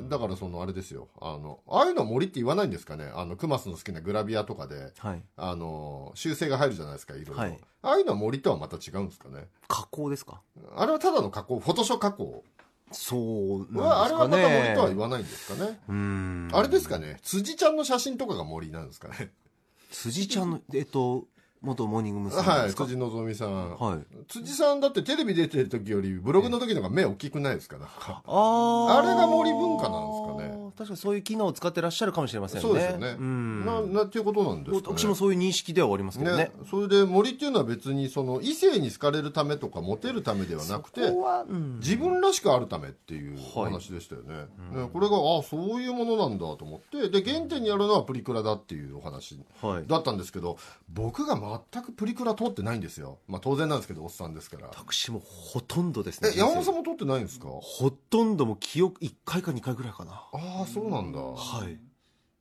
[0.10, 1.08] だからそのあれですよ。
[1.22, 3.10] あのああいうのは森って言わないんですかね。
[3.16, 9.48] あのクマスの好きなグラビアとかで、はい、あのー、修正が入るじゃないですかいろいろ、はい、ああいうのは森とはまた違うんですかね。
[9.70, 10.42] 加工ですか？
[10.76, 12.44] あれはただの加工フォトショー加工
[12.92, 19.32] そうなんですかねあれはまた森とは言わないんですかねうんあれですかね辻ちゃんの写真とかが森なんですかね
[19.92, 21.26] 辻ちゃんのえっと
[21.62, 22.44] 元モーニング娘。
[22.44, 23.76] はい、辻希美さん。
[23.78, 24.00] はい。
[24.28, 27.80] 辻さんだってテレビ出てる時よりブログの時の方が目大きくないですか？
[27.80, 28.22] なんか。
[28.24, 30.65] ああれが森文化なんですかね。
[30.78, 32.62] 確かにそういう機能を使ってらっしゃるかもしれませんね。
[32.62, 33.16] そうですよね。
[33.18, 33.66] うん。
[33.66, 36.38] な、なっていうことなんですか、ね、私もそういう認識ではありますけどね。
[36.38, 44.34] ねそれで森っていうのは別にその異性に好かれるためとかモテるためではなくて、うん、自分らしくあるためっていう話でしたよね。
[44.34, 49.40] はい、ねこれが、あそういうものなんだと思って、で、原点にあるのはプリクラだっていうお話
[49.88, 50.58] だったんですけど、はい、
[50.90, 51.40] 僕が
[51.72, 53.20] 全くプリクラ通ってないんですよ。
[53.28, 54.68] まあ当然なんですけど、おっさんですから。
[54.68, 56.32] 私もほとんどですね。
[56.36, 57.48] え、山本さんも通ってないんですか？
[57.48, 60.14] ほとんども記憶、1回か2回ぐらいかな。
[60.34, 61.20] ああ、そうなんだ。
[61.20, 61.80] はい。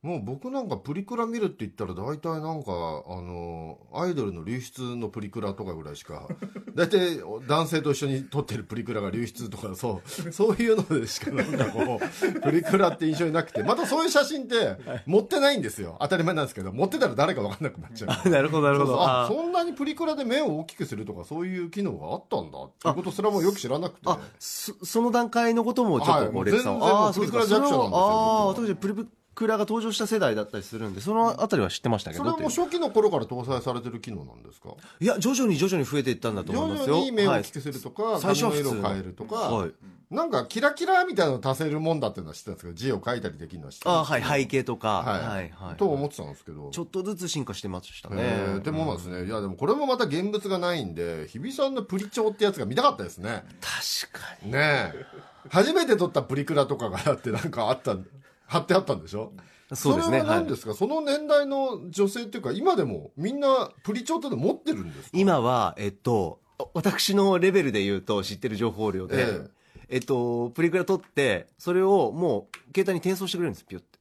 [0.05, 2.73] もう僕なんかプリクラ見るって言ったら大体なんか、
[3.09, 6.29] あの、アイドルの流出のプリクラとかぐらいしか、
[6.77, 15.97] 大体男性と一緒に撮ってるプリクラが流出とか、そう、そういうのでしかなんかこう、プリクラって印象になくて、またそういう写真って持ってないんですよ。
[16.03, 18.29] 当たり前なんですけど、持ってたら誰か分かんなくなっちゃう。
[18.29, 18.99] なるほど、なるほど。
[19.01, 24.01] あそんなにプリクラで目を大きくするとか、そういう機能があったんだっていうことすらもよく知らなくて。
[24.05, 27.97] あ、そその段階のこともちょっと、はい、全然もうプリクラ弱者なんですよ。
[27.97, 27.99] あ
[28.43, 32.25] あ、私プリクラが登場した世代だったりするんで、そのあたりは知ってましたけど。
[32.25, 34.71] それはもう初期の頃から搭載されてる機能なんですか？
[35.01, 36.97] いや、徐々に徐々に増えていったんだと思いますよ。
[36.97, 39.73] 徐々に目を大きくするとか、はい、最初は色を変えるとか、はい、
[40.11, 45.03] なんかキラキラみたいなのを足せるもんだっていうのは知ってたんですけど、字を書いたりできるのは知ってたあはい、背景とか。
[45.03, 45.21] はい。
[45.21, 45.77] はい、はい。
[45.77, 46.71] と思ってたんですけど。
[46.71, 48.61] ちょっとずつ進化してましたね。
[48.63, 49.27] でもなんですね。
[49.27, 53.43] いや、でもこれもまた現物がないんで、日比さんのプリチョってやつが見たかったですね。
[53.61, 54.53] 確かに。
[54.53, 55.07] ねえ。
[55.51, 57.97] 初めて撮ったプリクラとかがあってなんかあった、
[58.47, 59.33] 貼ってあったんでしょ？
[59.75, 60.21] そうですね。
[60.21, 65.09] それは何ですか、はい、その年代の女性っていうか、今でもみんなプリチョっての持ってるんですか？
[65.13, 66.41] 今は、えっと、
[66.75, 69.51] 私のレベルで言うと知ってる情報量で、ええ
[69.89, 73.99] えっと、プリクラ撮って、それをもう携帯に転送してくれるんです、ピュって。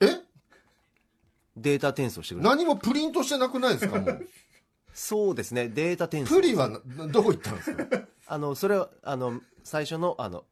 [0.00, 0.06] え？
[1.56, 2.48] データ転送してくれる。
[2.48, 4.28] 何もプリントしてなくないですか、もう。
[4.94, 6.34] そうですね、データ転送。
[6.36, 6.68] プリは
[7.12, 7.86] どこ行ったんですか？
[8.26, 10.44] あの、それは、あの、最初の、あの、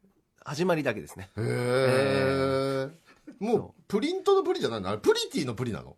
[0.43, 1.29] 始まりだけですね。
[1.37, 1.41] へ
[2.87, 2.89] え。
[3.39, 4.89] もう、プリントのプリじゃないの？
[4.89, 5.95] あれ、プリティのプリなの？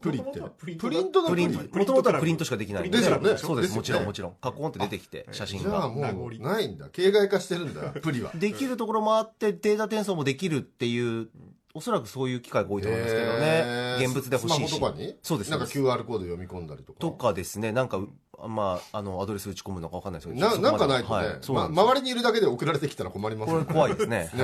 [0.00, 0.40] プリって。
[0.58, 1.48] プリントのプリ。
[1.48, 2.98] もともとはプリントしかできないんで。
[2.98, 3.36] ですよね。
[3.36, 4.34] そうです、もちろん、もちろん。
[4.40, 5.70] カッコンって出てきて、写真が。
[5.70, 6.88] じゃあもう、ないんだ。
[6.88, 8.32] 形骸化してるんだ、プリは。
[8.34, 11.28] できるところもあって、データ転送もできるっていう、
[11.76, 13.96] おそらくそういう機会が多いと思いますけどね。
[14.00, 14.76] 現物で欲しいし。
[14.76, 15.14] スマホとかに？
[15.22, 15.50] そうです。
[15.50, 16.98] なんか QR コード読み込んだりとか？
[16.98, 18.00] とかですね、なんか、
[18.48, 20.48] まあ、あの、アドレス打ち込むのかわかんないですけど。
[20.48, 24.30] ななんかないとね、ま、周りにいるだけで送られてきたら困りますこれ怖いですね。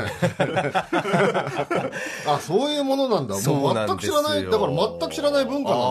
[2.26, 3.34] あ、そういうものなんだ。
[3.34, 3.40] も
[3.72, 5.84] う全く知らない、だから全く知らない文化なんで、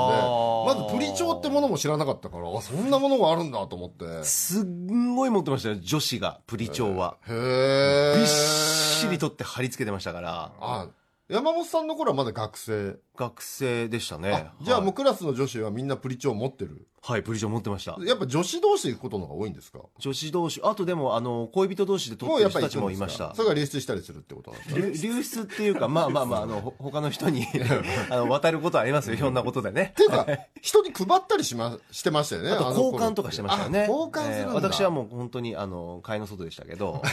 [0.84, 4.24] まずプリ帳ってものも知らなかったから、あ、そんなものがあるんだと思って。
[4.24, 7.18] すんごい持ってましたよ、女子が、プリ帳は。
[7.28, 10.52] へびっしり取って貼り付けてましたから。
[10.60, 10.86] あ、
[11.32, 13.00] 山本さんの頃はまだ学生。
[13.22, 14.64] 学生でしたねあ。
[14.64, 16.88] じゃあもうはいクラスの女子はみんなプリチョを持ってる。
[17.04, 17.98] はい、プリジョン持ってました。
[18.06, 19.80] やっぱ女子同士で行くことの方が多いんですか？
[19.98, 23.42] 女子同士、あとでも、あの、恋人同士で撮ってる人たちもいましたそ。
[23.42, 25.10] れが流出したりするってことなんですか？
[25.10, 27.48] 流流出っていうか、まあまあまあ、あの、ほ他の人に
[28.12, 29.94] あの渡ることはありますよ、ひょんなことでね。
[29.98, 30.28] ていうか、
[30.62, 32.50] 人に配ったりしま、してましたよね。
[32.52, 33.80] 交換とかしてましたよね。
[33.80, 34.38] あ交換するんだ。
[34.38, 37.02] えー私はもう本当に、あの、会の外でしたけど。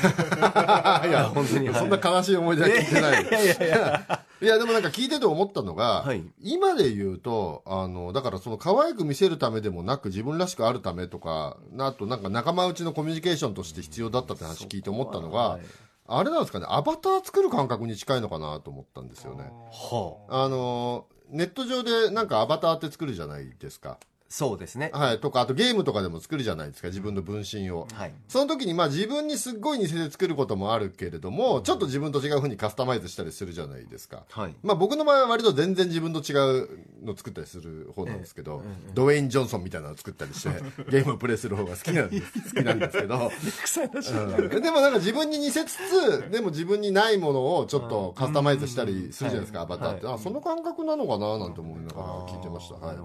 [1.08, 3.24] いや、本当にはいそんな悲しい思い出は聞いてない。
[3.24, 4.24] いやいやいや。
[4.40, 15.62] いや、でもなんか聞いてて思ったのが、はい今で言うと、あの、だからその可愛く見せるためでもなく自分らしくあるためとか、あとなんか仲間内のコミュニケーションとして必要だったって話聞いて思ったのが、はい
[16.10, 19.44] あれなんですかね、アバター作る感覚に近いのかなと思ったんですよね。
[19.70, 23.98] はあの、ネット上でなんかアバターって作るじゃないですか。
[24.28, 24.90] そうですね。
[24.92, 25.20] はい。
[25.20, 27.88] とか、あとゲームとかでも作るじゃないですか、自分の分身を。
[27.94, 28.12] はい。
[28.28, 34.24] その時にまあ自分にすっごい似せて作ることもあるけれども、ちょっと自分と違う風にカスタマイズしたりするじゃないですか。
[34.30, 34.54] はい。
[34.62, 36.68] まあ僕の場合は割と全然自分と違う
[37.02, 38.62] の作ったりする方なんですけど、
[38.92, 40.50] ドウェイン・ジョンソンみたいなの作ったりして、
[40.90, 50.06] ゲームをプレイする方が好きなんです、 好きなんですけど、うんでもなんか自分に似せつつ、でも自分にないものをちょっとカスタマイズしたりするじゃないですか、アバターって。
[50.06, 52.74] あ、その感覚なのかななんて思いながら聞いてました。
[52.74, 52.96] はい。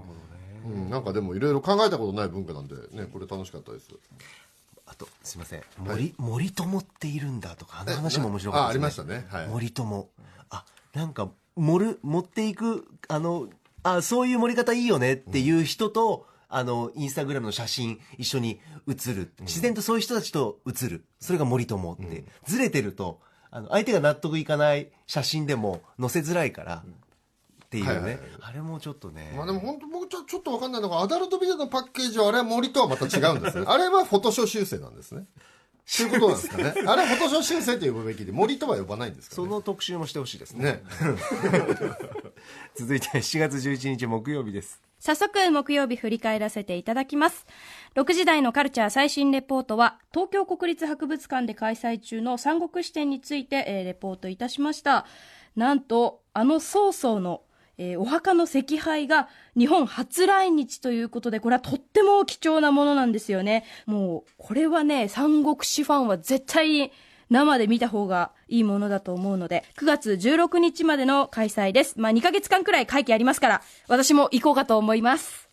[0.64, 3.88] うん、なんかでもいろいろ考えたことない文化なんで、ね、これ楽しかったです。
[4.86, 5.62] あと、すいません。
[5.78, 9.20] 森、森友っているんだとか、あの話も面白かったあ、ありまですね。
[9.20, 9.42] したね。
[9.42, 9.48] はい。
[9.48, 10.08] 森友。
[10.50, 13.48] あ、なんか、盛る、持っていく、あの、
[13.82, 19.32] あ、そういう盛り方いいよねっていう人と、あの、インスタグラムの写真一緒に写る。
[19.40, 21.04] 自然とそういう人たちと写る。
[21.20, 22.24] それが森友って。
[22.46, 26.84] ずれてると、あの、相手が納得いかない写真でも載せづらいから、
[27.80, 27.90] っていうね。
[27.90, 29.32] はいはいはいあれもちょっとね。
[29.36, 33.64] まあでも本当僕ちょちょっとわかんないのが、アダルトビデオのパッケージはあれは森とはまた違うんですね。
[33.68, 35.26] あれはフォトショー修正なんですね。
[35.86, 36.74] そういうことなんですかね。
[36.86, 39.36] あれはフォトショー修正と呼ぶべきで、森とは呼ばないんですかね。
[39.36, 40.64] その特集もしてほしいですね。
[40.64, 40.82] ね。
[42.76, 44.80] 続いて7月11日木曜日です。
[45.00, 47.44] 早速木曜日振り返らせていただきます
[47.94, 55.04] 6時台のカルチャー最新レポートは東京国立博物館で開催中の三国志展について、えーレポートいたしました
[55.56, 57.42] なんとあの曹操の
[57.78, 63.64] えーお墓の石碑が日本初来日ということで、これはとっても貴重なものなんですよね。
[63.86, 66.92] もう、これはね、三国志ファンは絶対
[67.30, 71.98] 生で見た方がいいものだと思うので、9月16日までの開催です。
[71.98, 75.44] まあ2ヶ月間くらい会期ありますから、私も行こうかと思います。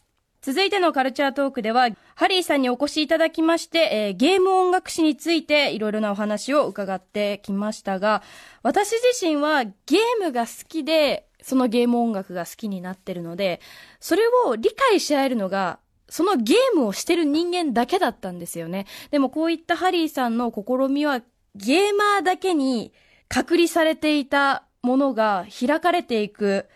[0.41, 8.23] 続いてのカルチャートークでは、ハリーさんにお越しいただきまして、えーゲーム音楽史についていろいろなお話を伺ってきましたが、
[8.63, 13.59] 私自身はゲームが好きで、そのゲーム音楽が好きになってるので、
[13.99, 18.85] それを理解し合えるのが、そのゲームをしてる人間だけだったんですよね。
[19.11, 21.21] でもこういったハリーさんの試みは、
[21.55, 22.93] ゲーマーだけに
[23.27, 26.67] 隔離されていたものが開かれていく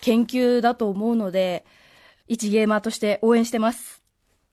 [0.00, 1.64] 研究だと思うので、
[2.26, 4.00] 一ゲーマーとして応援してます。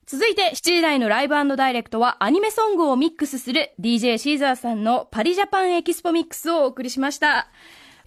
[0.08, 7.50] 続いて7時台のライブダイレクトはアニメソングをミックスする DJ シーザーさんのパリジャパンエキスポミックスをお送りしました。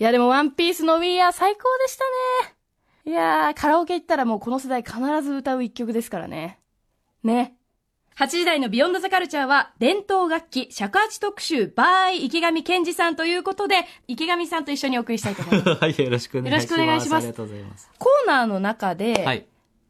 [0.00, 2.04] いやでもワンピースの We Are 最高でした
[2.48, 2.54] ね。
[3.04, 6.58] いやー、カラオケ行ったらもうこの世代必ず歌う一曲ですからね。
[7.22, 7.54] ね。
[8.16, 15.68] 8時台のビヨンドザカルチャーは伝統楽器尺八特集 by 池上健二さんということで池上さんと一緒にお送りしたいと思います。
[15.84, 16.76] はい、よろしくお願いします。
[16.76, 17.90] よろしくお願いしますありがとうございます。
[17.98, 19.46] コーナーの中で、はい。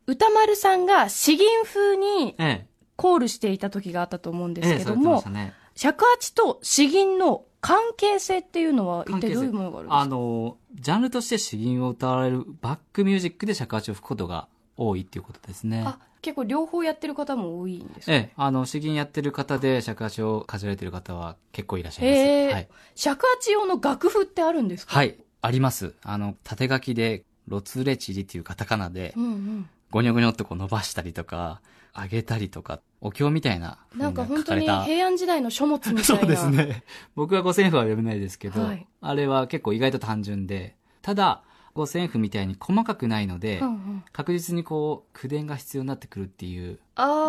[0.08, 5.54] 歌丸さんが詩吟風にえコールしていた時があったと思うんえ、ですええ、けどもされてまし、たね。
[5.76, 10.00] 尺八と詩吟の関係性っていうのは一体どういうものがあるんですか？
[10.00, 15.84] あの、ジャンルとして詩吟を歌われるバックミュージックで尺八を吹くことが多いっていうことですね。
[15.86, 18.12] あ、結構両方やってる方も多いんですか？
[18.12, 22.18] ええ、あの、詩吟やってる方で尺八をかじられてる方は結構いらっしゃいます。
[22.18, 22.68] へえ、はい。
[22.94, 24.94] 尺八用の楽譜ってあるんですか？
[24.94, 25.94] はい、あります。
[26.02, 29.68] あの、縦書きで、ロツレチリっていうカタカナでう、んうん。
[29.90, 31.60] ゴニョゴニョってこう伸ばしたりとか、
[31.94, 34.62] 上げたりとか、お経みたいな風なんか本当に。
[34.62, 36.02] 平安時代の書物みたいな。
[36.04, 36.50] そうです。
[36.50, 36.84] ね。
[37.14, 41.42] 僕は五線譜は読めないですけど、はいあれは結構意外と単純で、ただ、
[41.74, 44.04] 五線譜みたいに細かくないので、うんうん。
[44.12, 46.78] 確実にこう、口伝が必要になってくるっていう、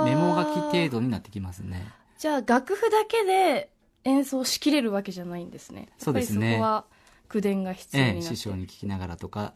[0.06, 1.88] メモ書き程度になってきますね。
[2.18, 3.72] じゃあ楽譜だけで
[4.04, 5.90] 演奏しきれるわけじゃないんですね。
[5.98, 6.86] そうですねそこは
[7.30, 9.54] 口伝が必要になええ、って師匠に聞きながらとか、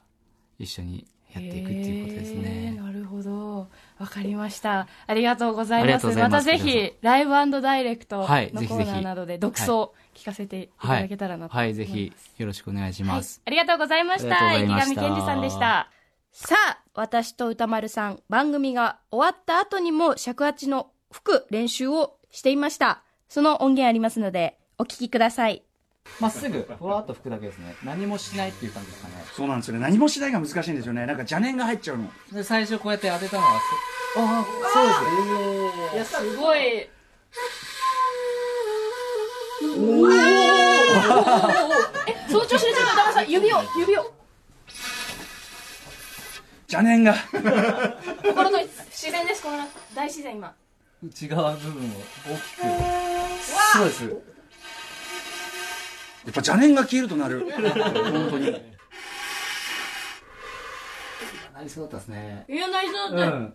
[0.58, 2.82] 一緒にやっていくっていうことですへねー。
[2.82, 3.68] なるほど。
[4.00, 4.88] わかりました。
[5.08, 5.94] ありがとうございます。
[5.94, 11.78] まとうございますたぜひ、ライブダイレクトのコはいーナーなどで独奏聞かせていただけたらなと思はいい、ます。
[11.78, 13.42] ぜひよろしくお願いします。
[13.46, 15.90] ありがとうございましありがとうございました上健二さんでした。
[16.32, 23.04] さあ、私と歌丸さん、番組が終わった後にも尺八の吹く練習をしていました。
[23.30, 25.64] その音源ありますので、お聞きください。
[26.20, 27.76] まっすぐふわっと吹くだけですね。
[27.84, 29.16] 何もしないっていう感じですかね。
[29.34, 29.82] そうなんですよね。
[29.82, 31.06] 何もしないが難しいんですよね。
[31.06, 32.10] なんか邪念が入っちゃうの。
[32.32, 33.60] で最初こうやって当てたのは
[34.14, 34.94] そあそうで
[35.92, 35.96] す。
[35.96, 36.60] いやすごい。
[36.60, 36.90] え
[42.30, 44.14] その調子でちょっと旦那さん指を指を。
[46.68, 47.14] 邪念が。
[48.24, 49.44] 心の自然です。
[49.44, 49.58] この
[49.94, 50.54] 大自然今。
[51.04, 52.62] 内側部分を大きく。
[53.74, 54.06] そうです。
[54.06, 54.10] や
[56.30, 58.52] っぱ邪念が消えるとなる本当に
[61.54, 63.54] なりそうだったですねいやないぞうだ、ん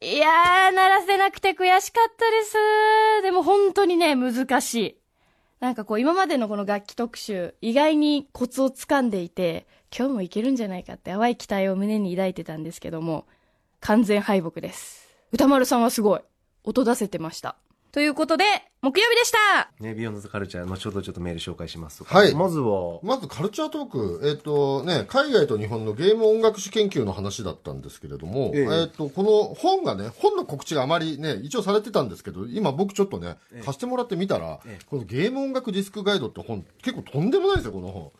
[0.00, 3.22] いやー、鳴らせなくて悔しかったです。
[3.22, 5.00] でも本当にね、難しい。
[5.60, 13.26] なんかこう、今までのこの楽器特集、意外にコツをつかんでいて、今日もいけるんじゃないかって淡い期待を胸に抱いてたんですけども、
[13.80, 15.08] 完全敗北です。
[15.32, 16.20] 歌丸さんはすごい。
[16.68, 17.56] 音出せてました。
[17.92, 18.44] ということで、
[18.82, 19.70] 木曜日でした。
[19.80, 22.04] ね、ビヨンドザカルチャー、後ほどちょっとメール紹介します。
[22.04, 22.34] はい。
[22.34, 28.80] まずは、まずカルチャートーク、えっ、とね、海外と日本のゲーム音楽史研究の話だったんですけれども、ええ。
[28.82, 34.60] えっ、と、この本がね、本の告知があまりね、一応されてたんですけど、今僕ちょっとね、貸してもらってみたら、
[34.90, 38.12] このゲーム音楽ディスクガイドって本、結構とんでもないですよ、この本。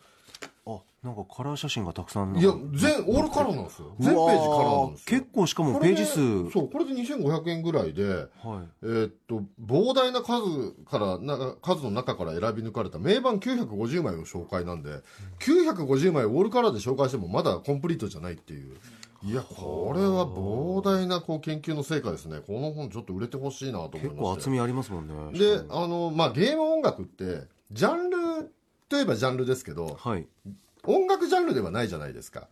[0.75, 2.37] あ、なんかカラー写真がたくさん。
[2.37, 3.95] いや、全、オールカラーなんですよ。
[3.99, 5.19] 全ページカラーなんですよ。
[5.19, 6.51] 結構しかもページ数。
[6.51, 8.27] そう、これで2500円ぐらいで、はい。
[8.83, 15.01] えーっと、膨大な数からな、数の中から選び抜かれた名盤950枚を紹介なんで、
[15.39, 18.75] 950枚オールカラーで紹介してもまだコンプリートじゃないっていう。
[19.21, 22.39] いや、これは膨大なこう研究の成果ですね。
[22.45, 24.09] この本ちょっと売れてほしいなと思いまして。
[24.09, 25.37] 結構厚みありますもんね。
[25.37, 28.51] で、あの、まあ、ゲーム音楽って、ジャンル
[28.89, 30.27] といえばジャンルですけど、はい。
[30.85, 32.47] 音楽ジャンルではないじゃないですか。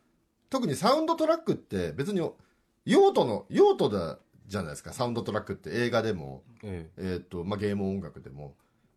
[0.49, 2.21] 特にサウンドトラックって別に
[2.85, 4.93] 用途の、用途だじゃないですか。
[4.93, 8.55] サウンドトラックって映画でも、ええーっと、まあ、ゲーム音楽でも。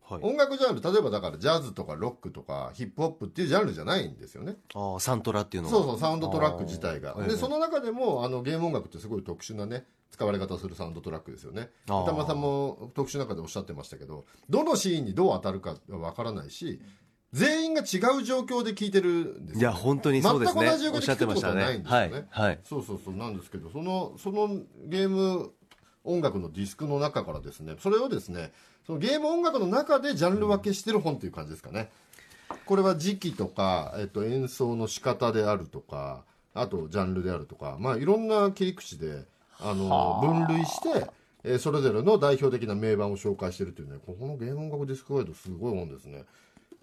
[0.09, 0.13] え。
[0.13, 0.23] はい。
[0.23, 4.57] 音楽ジャンル、例えばだからジャズとかロックとかヒップホップっていうジャンルじゃないんですよね。
[4.75, 5.75] ああ、サントラっていうのは。
[5.75, 7.15] そうそう、サウンドトラック自体が。
[7.15, 11.69] で、その中でも、あの、ゲーム音楽ってすごい特殊なね、使われ方するサウンドトラックですよね。
[11.85, 16.81] 歌間さんも特殊の中でおっしゃってましたけど、どのシーンにどう当たるかはわからないし、
[17.33, 19.09] 全員が違う状況で聴いてる
[19.39, 20.61] んですよ、いや、本当にそうですね。
[20.61, 21.83] 全く同じ状況で聞くことはないんね。
[21.83, 22.49] ですよねはい。
[22.49, 22.59] はい。
[22.65, 24.49] そうそうそうなんですけどそのその
[24.85, 25.51] ゲーム
[26.03, 28.51] 音楽のディスクの中からですねそれをですね
[28.85, 31.89] そのゲーム音楽の中でジャンル分けしてる本という感じですかね
[32.65, 36.23] これは時期とか、えっと、演奏の仕方であるとか
[36.53, 39.25] あとジャンルであるとかまあいろんな切り口で
[39.59, 41.07] あの分類して
[41.43, 46.23] えーそれぞれの代表的な名盤を紹介してるというねここのゲーム音楽ディスクガイドすごい本ですね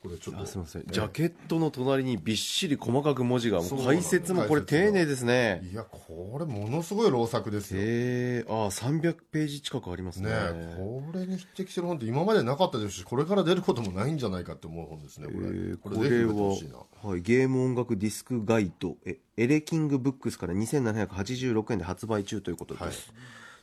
[0.00, 0.42] これちょっと。
[0.42, 0.82] あすみません。
[0.82, 0.92] ええ。
[0.92, 5.68] ジャケットの隣にびっしり細かく文字が、解説もこれ丁寧ですね。
[5.72, 7.80] いやこれものすごい老作ですよ。
[7.80, 10.30] へえ、ああ、300ページ近くありますね。
[10.30, 15.78] ねこれに匹敵する本って今までなかったですしこれから出ることもないんじゃないかって思う本ですねこれ、えー。
[15.78, 18.96] これこれは、はい、ゲーム音楽ディスクガイド。
[19.04, 22.92] えエレキングブックスから2786円で発売中ということです、はい。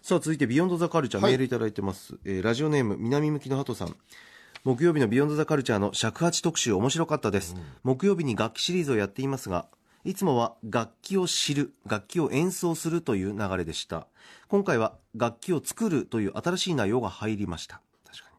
[0.01, 1.31] さあ続いてビヨンドザカルチャー、はい。
[1.33, 3.95] メールいただいてます、えーラジオネーム南向きの鳩さん
[4.65, 9.67] 木曜日のビヨンドザカルチャーの尺八特集面白かったです、木曜日に楽器シリーズをやっていますが
[10.03, 14.07] いつもは楽器を知る楽器を演奏するという流れでした。
[14.47, 17.79] 今回は楽器を作るという新しい内容が入りました。
[18.07, 18.31] 確か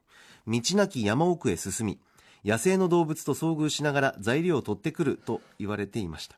[0.48, 0.60] に。
[0.60, 2.00] 道なき山奥へ進み
[2.44, 6.36] 野生の動物と遭遇しながら材料を取ってくると言われていました。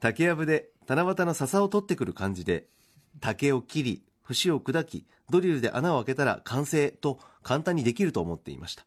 [0.00, 2.64] 竹やぶで七夕の笹を取ってくる感じで
[3.20, 8.86] 竹を切り節を砕きドリルで穴を開けたら完成と簡単にできると思っていました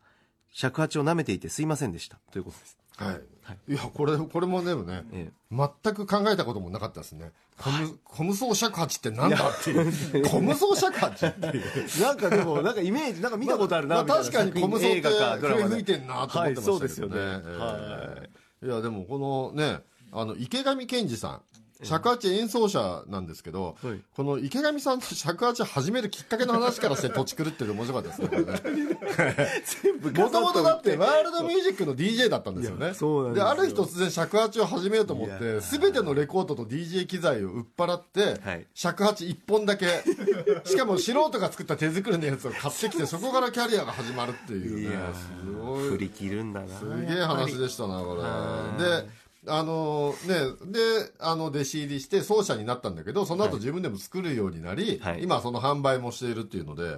[0.55, 2.17] 尺八を舐めていてすいませんでした。
[2.31, 2.77] ということです。
[2.95, 3.19] は
[3.67, 7.33] い、い、やこれこれもでもね、え全く考えたこともなかったですね。
[7.57, 10.29] コム,、コムソー尺八ってなんだっていう。
[10.29, 12.01] コムソー尺八っていう。
[12.01, 14.23] なんかでもなんかイメージなんか見たことあるな、まあみたいな。
[14.23, 17.15] 確かにコムソーって笛吹いてんなと思ってましたけどね、はいそうですよね。
[17.17, 17.59] ええ。
[17.59, 18.27] は
[18.63, 19.81] いやでもこのね
[20.13, 21.41] あの池上健二さん
[21.83, 23.99] 尺八演奏者なんですけど、はい。
[24.15, 28.29] この池上さんと尺八始めるきっかけの話からして土地狂ってる面白かったで
[29.65, 32.87] すねもともとだってワールドミュージックの DJ だったんですよね。
[32.87, 33.49] ですよ。
[33.49, 38.65] ある日突然尺八を始めようと思って全てのレコードと DJ 機材を売っ払って、はい。
[38.73, 39.87] 尺八1本だけ。
[40.65, 44.95] しかも素人が作った手作りのやつを買ってきてそこからキャリアが始まるっていうね。
[45.13, 45.89] すごい。
[45.89, 46.67] 振り切るんだな。
[46.67, 49.01] すげえ話でしたなこれ。
[49.01, 50.35] であのね
[50.71, 55.23] であの弟子入りして奏者になったんだけどその後自分でも作るようになり、はい。
[55.23, 56.97] 今その販売もしているっていうので、は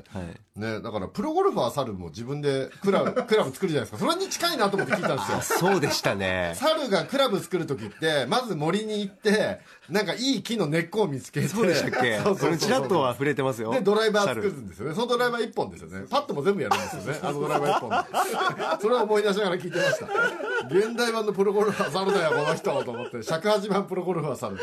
[0.55, 0.59] い。
[0.59, 4.11] ね、だからプロゴルファー猿も自分でクラブ クラブ作るじゃないですか。
[4.11, 5.59] それに近いなと思って聞いたんですよ。
[5.59, 6.53] そうでしたね。
[6.55, 9.59] 猿がクラブ作る時ってまず森に行って
[9.89, 11.47] なんかいい木の根っこを見つけて。
[11.47, 12.19] そうでしたっけ？
[12.37, 14.95] それちらっとは触れてますよで、ドライバー作るんですよね。
[14.95, 16.05] そのドライバー1本ですよね。
[16.09, 17.19] パッドも全部やるんですよね。
[17.23, 17.89] あのドライバー1本
[18.77, 18.81] で。
[18.81, 20.05] それを思い出しながら聞いてました。
[20.67, 23.23] 現代版のプロゴルファー猿だよ、この人と思って。
[23.23, 24.55] 尺八版プロゴルファー猿。
[24.55, 24.61] ね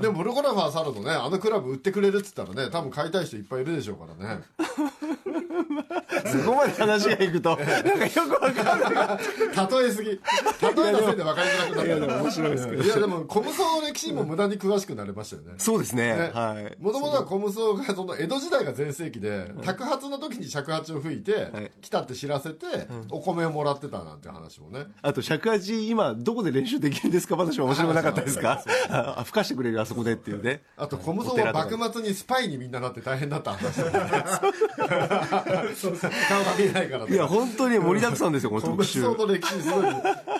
[0.00, 4.42] でもプロゴルファー猿のね、あのクラブ売ってくれるっつったらね、多分買いたい人いっぱいいるでしょうからね。
[6.26, 9.18] そこまで話がいくとなんかよくわかんない
[9.82, 10.10] 例えすぎ。
[10.10, 11.86] 例えのせいで分かりづらくなった。
[11.86, 12.82] いや、でも面白いですけど。
[12.82, 15.52] いや、でも、コムソの歴史にも無駄に詳しくなれましたよね。
[15.58, 16.16] そうですね。
[16.16, 16.30] ね。
[16.34, 16.82] はい。
[16.82, 21.70] もともとはコムソがその江戸時代が全盛期で、托発の時に尺八を吹いて、はい。
[21.80, 22.66] 来たって知らせて、
[23.10, 24.86] お米をもらってたなんて話もね。
[25.02, 27.36] あと尺八今どこで練習できるんですか？
[27.36, 28.62] 話も面白くなかったですか？
[28.88, 30.62] あ吹かしてくれるあそこでっていうね。
[30.76, 33.82] あと、コムソは幕末にスパイにみんななって大変だった話
[36.28, 39.84] 顔が見えないからいや本当に盛りだくさんですよこのコム特集ソの歴史すごい。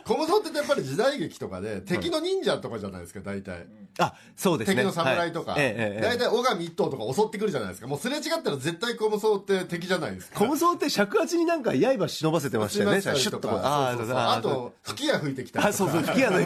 [0.05, 3.67] コムソってやっぱり時代劇とかで、敵の忍者とかじゃないですか、大体。
[3.99, 4.77] あそうですね。
[4.77, 5.61] 敵の侍とか、はい。
[5.61, 7.87] ええええ大体尾上一頭とか襲ってくるじゃないですか。
[7.87, 10.39] もうすれ違ったら絶対コムソって敵じゃないですか。
[10.39, 13.01] コムソって尺八になんか刃忍ばせてましたよね。
[13.03, 13.61] シュッとこう。
[13.63, 14.09] あそうそう。
[14.09, 16.03] そうああと吹き矢吹いてきたあそうそう。
[16.03, 16.41] 吹き矢のあ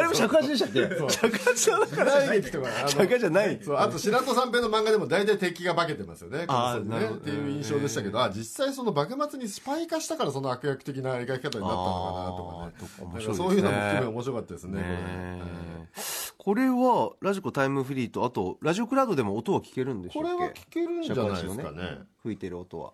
[0.00, 0.80] れも尺八でしたっけ？
[1.10, 3.60] 尺八の時代劇とかあの尺八じゃない。
[3.64, 3.76] そう。
[3.76, 6.46] あと白戸三平の漫画でも大体敵が化けてますよね。
[6.46, 6.96] コムソにね。
[7.10, 13.34] っていう印象でしたけど、あ実際その幕末にスパイ化したからその悪役的な描き方になったのかなとかね。
[13.36, 15.90] そういうのも含め面白かったですねこれねね
[16.38, 21.56] これはラジコタイムフリーとあとラジオクラウドでも音は聞けるんでしょうこれは聞けるんじゃないですかね。
[21.56, 22.92] 尺八の吹いてる音は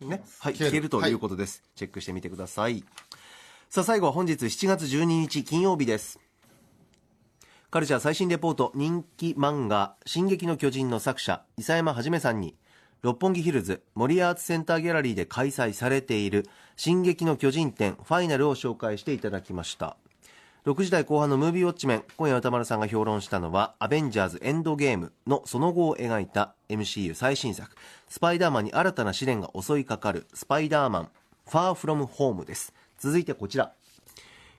[0.00, 0.22] ね。
[0.40, 2.84] はい聞けるということです、チェックしてみてください。
[3.68, 6.18] さあ最後は本日7月12日金曜日です。
[7.70, 12.56] カルチャー最新レポート人気漫画「進撃の巨人」の作者伊佐山はじめさんに
[13.02, 16.46] 六本木ヒルズ森アーツセンターギャラリーで開催されている
[16.76, 19.96] 「進撃の巨人展」ファイナルを紹介していただきました
[20.66, 27.76] 6時台後半のムービーウォッチメン今夜歌丸さんが評論したのは「アベンジャーズエンドゲーム」のその後を描いた MCU 最新作
[28.08, 31.08] スパイダーマンに新たな試練が襲いかかるスパイダーマン
[31.46, 32.72] ファーフロムホームです。
[32.98, 33.74] 続いてこちら。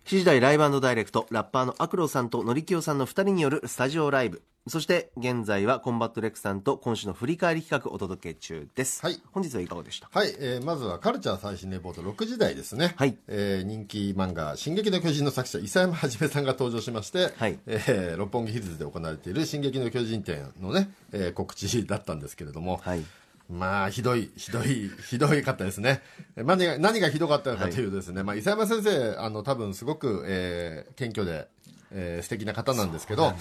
[0.06, 4.44] 7時台ライブダイレクトラッパーのアクロさんとノリキオさんの2人によるスタジオライブ。
[4.68, 9.22] そして現在はコンバット RECさんと今週の振り返り企画お届け中です、はい。
[9.32, 10.10] 本日はいかがでした？
[10.12, 13.16] はい、えーまずはカルチャー最新レポート6時台ですね、はい。
[13.28, 17.60] えー人気漫画「進撃の巨人」の作者伊佐山はじめさんが登場しまして、はい。
[17.68, 23.04] えー六本木ヒルズで行われている「進撃の巨人展」のね、えー告知だったんですけれども、はい。
[23.48, 26.02] まあひどいひどいひどいかったですね。
[26.36, 31.54] えー何が何がひどかったのかというとですね、まあ、伊佐山先生あの多分すごく、えー謙虚で
[31.92, 33.34] えー素敵な方なんですけど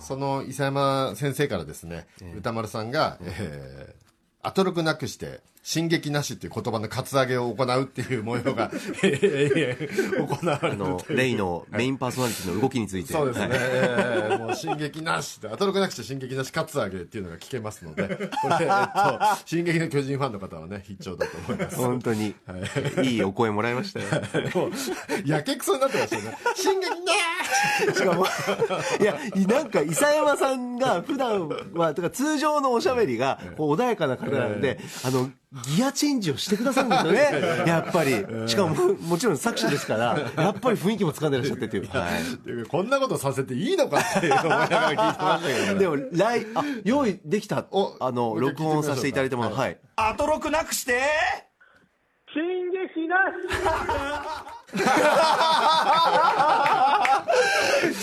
[0.00, 4.02] その伊佐山先生からですね、歌丸さんが、えー
[4.44, 8.70] アトロクなくして、進撃なしっていう言葉のカツアゲを行うっていう模様が、
[9.02, 13.12] えー行われるあのレイのメインパーソナリティの動きについて。
[13.12, 21.76] そうですね、もう進撃なしって、アトロクなくして進撃なしカツアゲっていうのが聞けますので、これ、えっと、進撃の巨人ファンの方はね、必聴だと思います。
[21.76, 22.34] 本当に、
[23.04, 24.06] い、いお声もらいましたよ。
[24.54, 24.70] もう
[25.24, 26.38] やけくそになってましたよね。
[26.56, 28.26] 進撃なしかも、
[29.00, 35.30] いや、なんか、伊佐山さんが普段は、とか通常のおしゃべりが、こう穏やかな方なんで、あの、
[35.76, 37.12] ギアチェンジをしてくださるんですよ
[37.62, 37.64] ね。
[37.66, 38.24] やっぱり。
[38.46, 41.88] しかも、もちろん作者ですから、やっぱり雰囲気も掴んでらっしゃってっていう。
[41.90, 42.66] はい。
[42.68, 45.74] こんなことさせていいのかって思いながら聞いてましたけどね。
[45.78, 49.78] でも、来、あ、用意できた、おあの、録音させていただいたもの、はいはい。
[49.96, 51.00] アトロクなくして
[52.32, 54.82] 進撃なし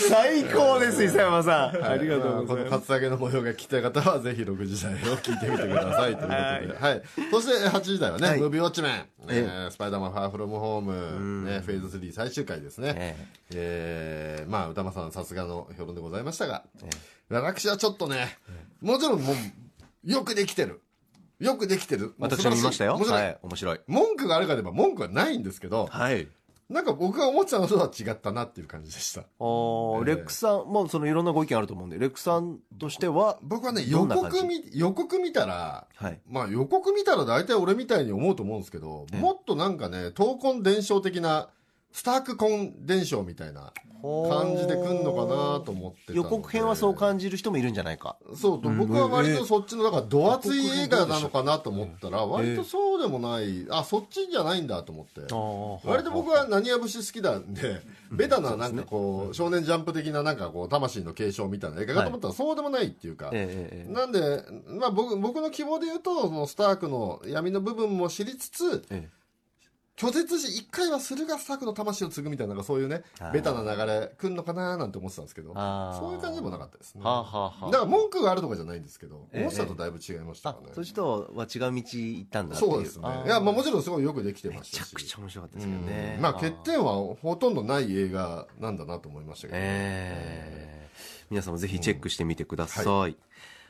[0.08, 1.84] 最高です、伊佐山さん。
[1.84, 2.70] ありがとうございます。
[2.70, 6.16] このカツアゲの模様が聞きたい方は、ぜひ6時台を聞いてみてください。
[6.16, 6.78] ということで。
[6.78, 7.02] はい。
[7.30, 12.94] そして、8時台はね、はいムービーウォッチメン、ええースパイダーマンファーフロムホーム、ね、フェーズ3最終回ですね。
[12.96, 13.16] え
[13.54, 16.64] えーまあ、歌間さんさすがの評論でございましたが、
[17.28, 18.38] 私はちょっとね、
[18.80, 19.36] もちろんもう、
[20.10, 20.80] よくできてる。
[21.40, 22.14] よくできてる。
[22.18, 22.96] 私は見ましたよ。
[22.96, 23.22] 面白い。
[23.22, 23.38] はい。
[23.42, 23.80] 面白い。
[23.86, 26.28] 文句があるかでば文句はないんですけど、はい。
[26.70, 29.22] なんか僕が思ってたのとは違ったなっていう感じでした。
[29.22, 36.20] あーレックさん、もうそのいろんなご意見あると思うんで、レックさんとしては、僕はね、予告見、予告見たら、はい。
[36.30, 41.48] まあ予告見たら大体俺みたいに思うと思うんですけど、もっとなんかね、闘魂伝承的な、
[41.92, 43.72] スターク魂伝承みたいな
[44.02, 48.16] 感じで来んのかなと思って予告編はそう感じる人もいるんじゃないか。
[48.34, 55.20] そうと、僕は割とそっちの、だから、ド厚い映画なのかなと思ったら、割とそうでもない、あ、そっちじゃないんだと思って。
[55.88, 63.30] 割と僕は何や節好きなんで、ベタななんかこう、少年ジャンプ的ななんかこう、魂の継承みたいな映画かと思ったらそうでもないっていうか、
[63.88, 69.19] なんで、まあ僕、僕の希望で言うと、そのスタークの闇の部分も知りつつ、ええ
[70.00, 73.02] 拒絶し一回は駿河作の魂を継ぐみたいななんかそういうね
[73.34, 77.02] ベタな流れくんのかななんて思ってたんですけどそういう感じでもなかったですね。
[77.04, 83.08] はあはだから文句があるとかじゃないんですけど、ええ思ってたとだいぶ違いましたあからね、そっちとは違う道行ったんだそうですね。
[83.26, 86.14] いや、まあ、もちろんすごいよくできてまめちゃしたしくちゃ面白かったですけどね。
[86.16, 86.22] うん。
[86.22, 90.80] まあ欠点はほとんどない映画なんだなと思いましたけど、ええ。
[91.30, 93.16] 皆さんもぜひチェックしてみてください、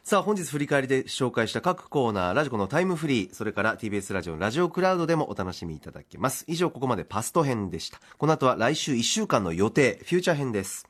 [0.03, 6.45] さあ本日振り返りで紹介した各コーナーラジコのタイムフリーそれから TBS ラジオのラジオクラウドでもお楽しみいただけます。
[6.49, 8.01] 以上ここまでパスト編でした。
[8.17, 10.87] この後は来週1週間の予定フューチャー編です。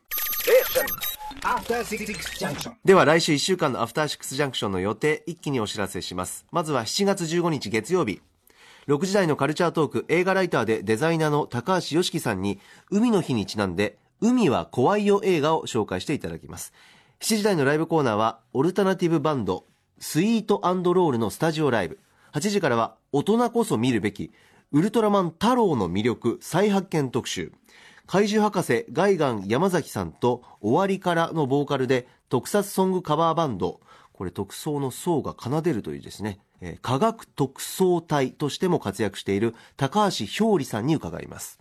[2.85, 6.47] では来週1週間のアフターシックスジャンクションの予定一気にお知らせします。
[6.53, 8.21] まずは7月15日月曜日。
[8.87, 16.73] 6時台のカルチャートーク映画ライターでデザイナーの高橋良樹さんに海の日にちなんで海は怖いよ映画を紹介していただきます
[17.21, 19.67] 7時台のライブコーナーはオルタナティブバンド
[19.99, 21.99] スイートロールのスタジオライブ。
[22.33, 24.33] 8時からは大人こそ見るべき
[24.73, 27.53] ウルトラマン太郎の魅力再発見特集。
[28.07, 33.81] 怪獣博士ガイガン山崎さんと終わりからのボーカルで特撮ソングカバーバンド。
[34.15, 41.61] これ特捜の層が奏でるというですね、えー科学特捜隊としても活躍している高橋ひょうりさんに伺います。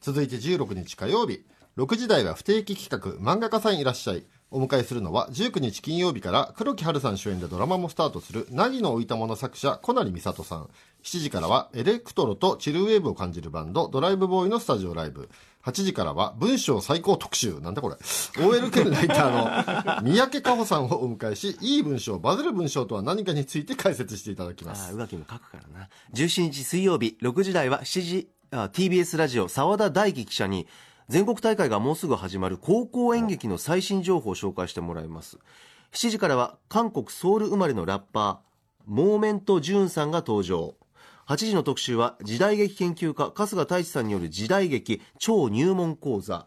[0.00, 1.44] 続いて16日火曜日。
[1.76, 4.24] 6時台は不定期企画漫画家さんいらっしゃい。
[4.50, 10.70] お迎えするのは19日金曜日から黒木華さん主演でドラマもスタートする凪の置いたもの作者小成美里さん。
[11.02, 15.28] 7時からはエレクトロとチルウェーブを感じるバンドドライブボーイのスタジオライブ。
[15.64, 17.60] 8時からは文章最高特集。
[17.60, 17.96] なんだこれ。
[18.44, 24.86] OL 兼ライターの三宅佳穂さんをお迎えしいい文章バズる文章とは何かについて解説していただきます。
[24.86, 25.88] ああ宇垣も書くからな。
[26.14, 30.68] 17日水曜日6時台は7時あ TBS ラジオ澤田大樹記者に
[31.08, 35.38] 全国大会がもうすぐ始まる高校演劇の最新情報を紹介してもらいます。
[35.92, 38.46] 7時からは韓国ソウル生まれのラッパー
[38.86, 40.74] モーメント・ジューンさんが登場。
[41.28, 46.46] 8時の特集は時代劇研究家春日太一さんによる時代劇超入門講座。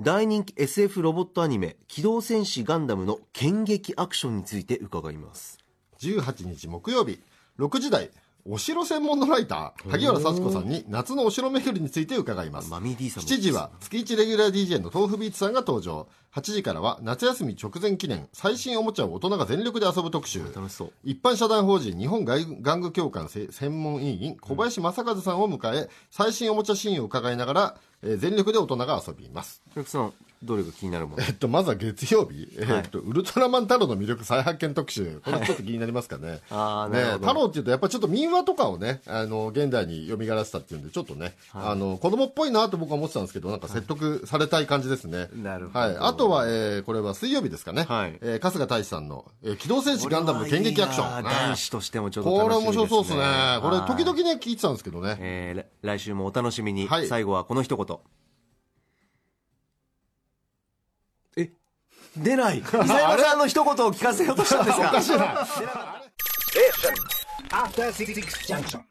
[0.00, 5.58] 大人気 SF ロボットアニメ「機動戦士ガンダム」の剣撃アクションについて伺います。
[6.00, 7.20] 18日木曜日
[7.58, 8.10] 6時台。
[8.50, 12.70] お城専門のライター萩原幸子さんに夏のお城巡りについて伺います。
[12.70, 16.08] マミー D さんも7時は月1レギュラー DJ の豆腐ビーツさんが登場。
[16.34, 20.44] 8時からは夏休み直前記念最新おもちゃを大人が全力で遊ぶ特集。
[20.54, 20.92] 楽しそう。
[21.04, 29.62] 一般社団法人日本外玩具協会せ専門委員小林正和さんを迎え最新おもちゃシーンを伺いながら、えー全力で大人が遊びます。
[29.72, 30.12] お客さん
[30.42, 31.22] どれが気になるもの？
[31.22, 35.20] えっと、まずは月曜日、えっと、ウルトラマン太郎の魅力再発見特集。
[35.24, 36.28] これちょっと気になりますかね。
[36.28, 45.28] ね あーなるほど太郎っていうと、やっぱちょっと民話とかをね、あの、現代に蘇らせたっていうんで、ちょっとね、あの、子供っぽいなと僕は思ってたんですけど、なんか説得されたい感じですね。
[45.34, 45.96] なるほどはい。
[45.98, 47.84] あとは、えー、これは水曜日ですかね。
[47.88, 51.24] はいえー、春日大志さんの、えー、機動戦士ガンダムの剣撃アクション。
[51.24, 53.20] 男子としてもちょっとこれ面白そうですね。
[53.62, 55.16] これ、はい時々ね、聞いてたんですけどね。
[55.20, 57.98] えー来来週もお楽しみに、はい最後はこの一言
[62.16, 62.58] 出ない。
[62.60, 65.46] 伊佐山さんの一言を聞かせようとしたんですか
[68.76, 68.80] お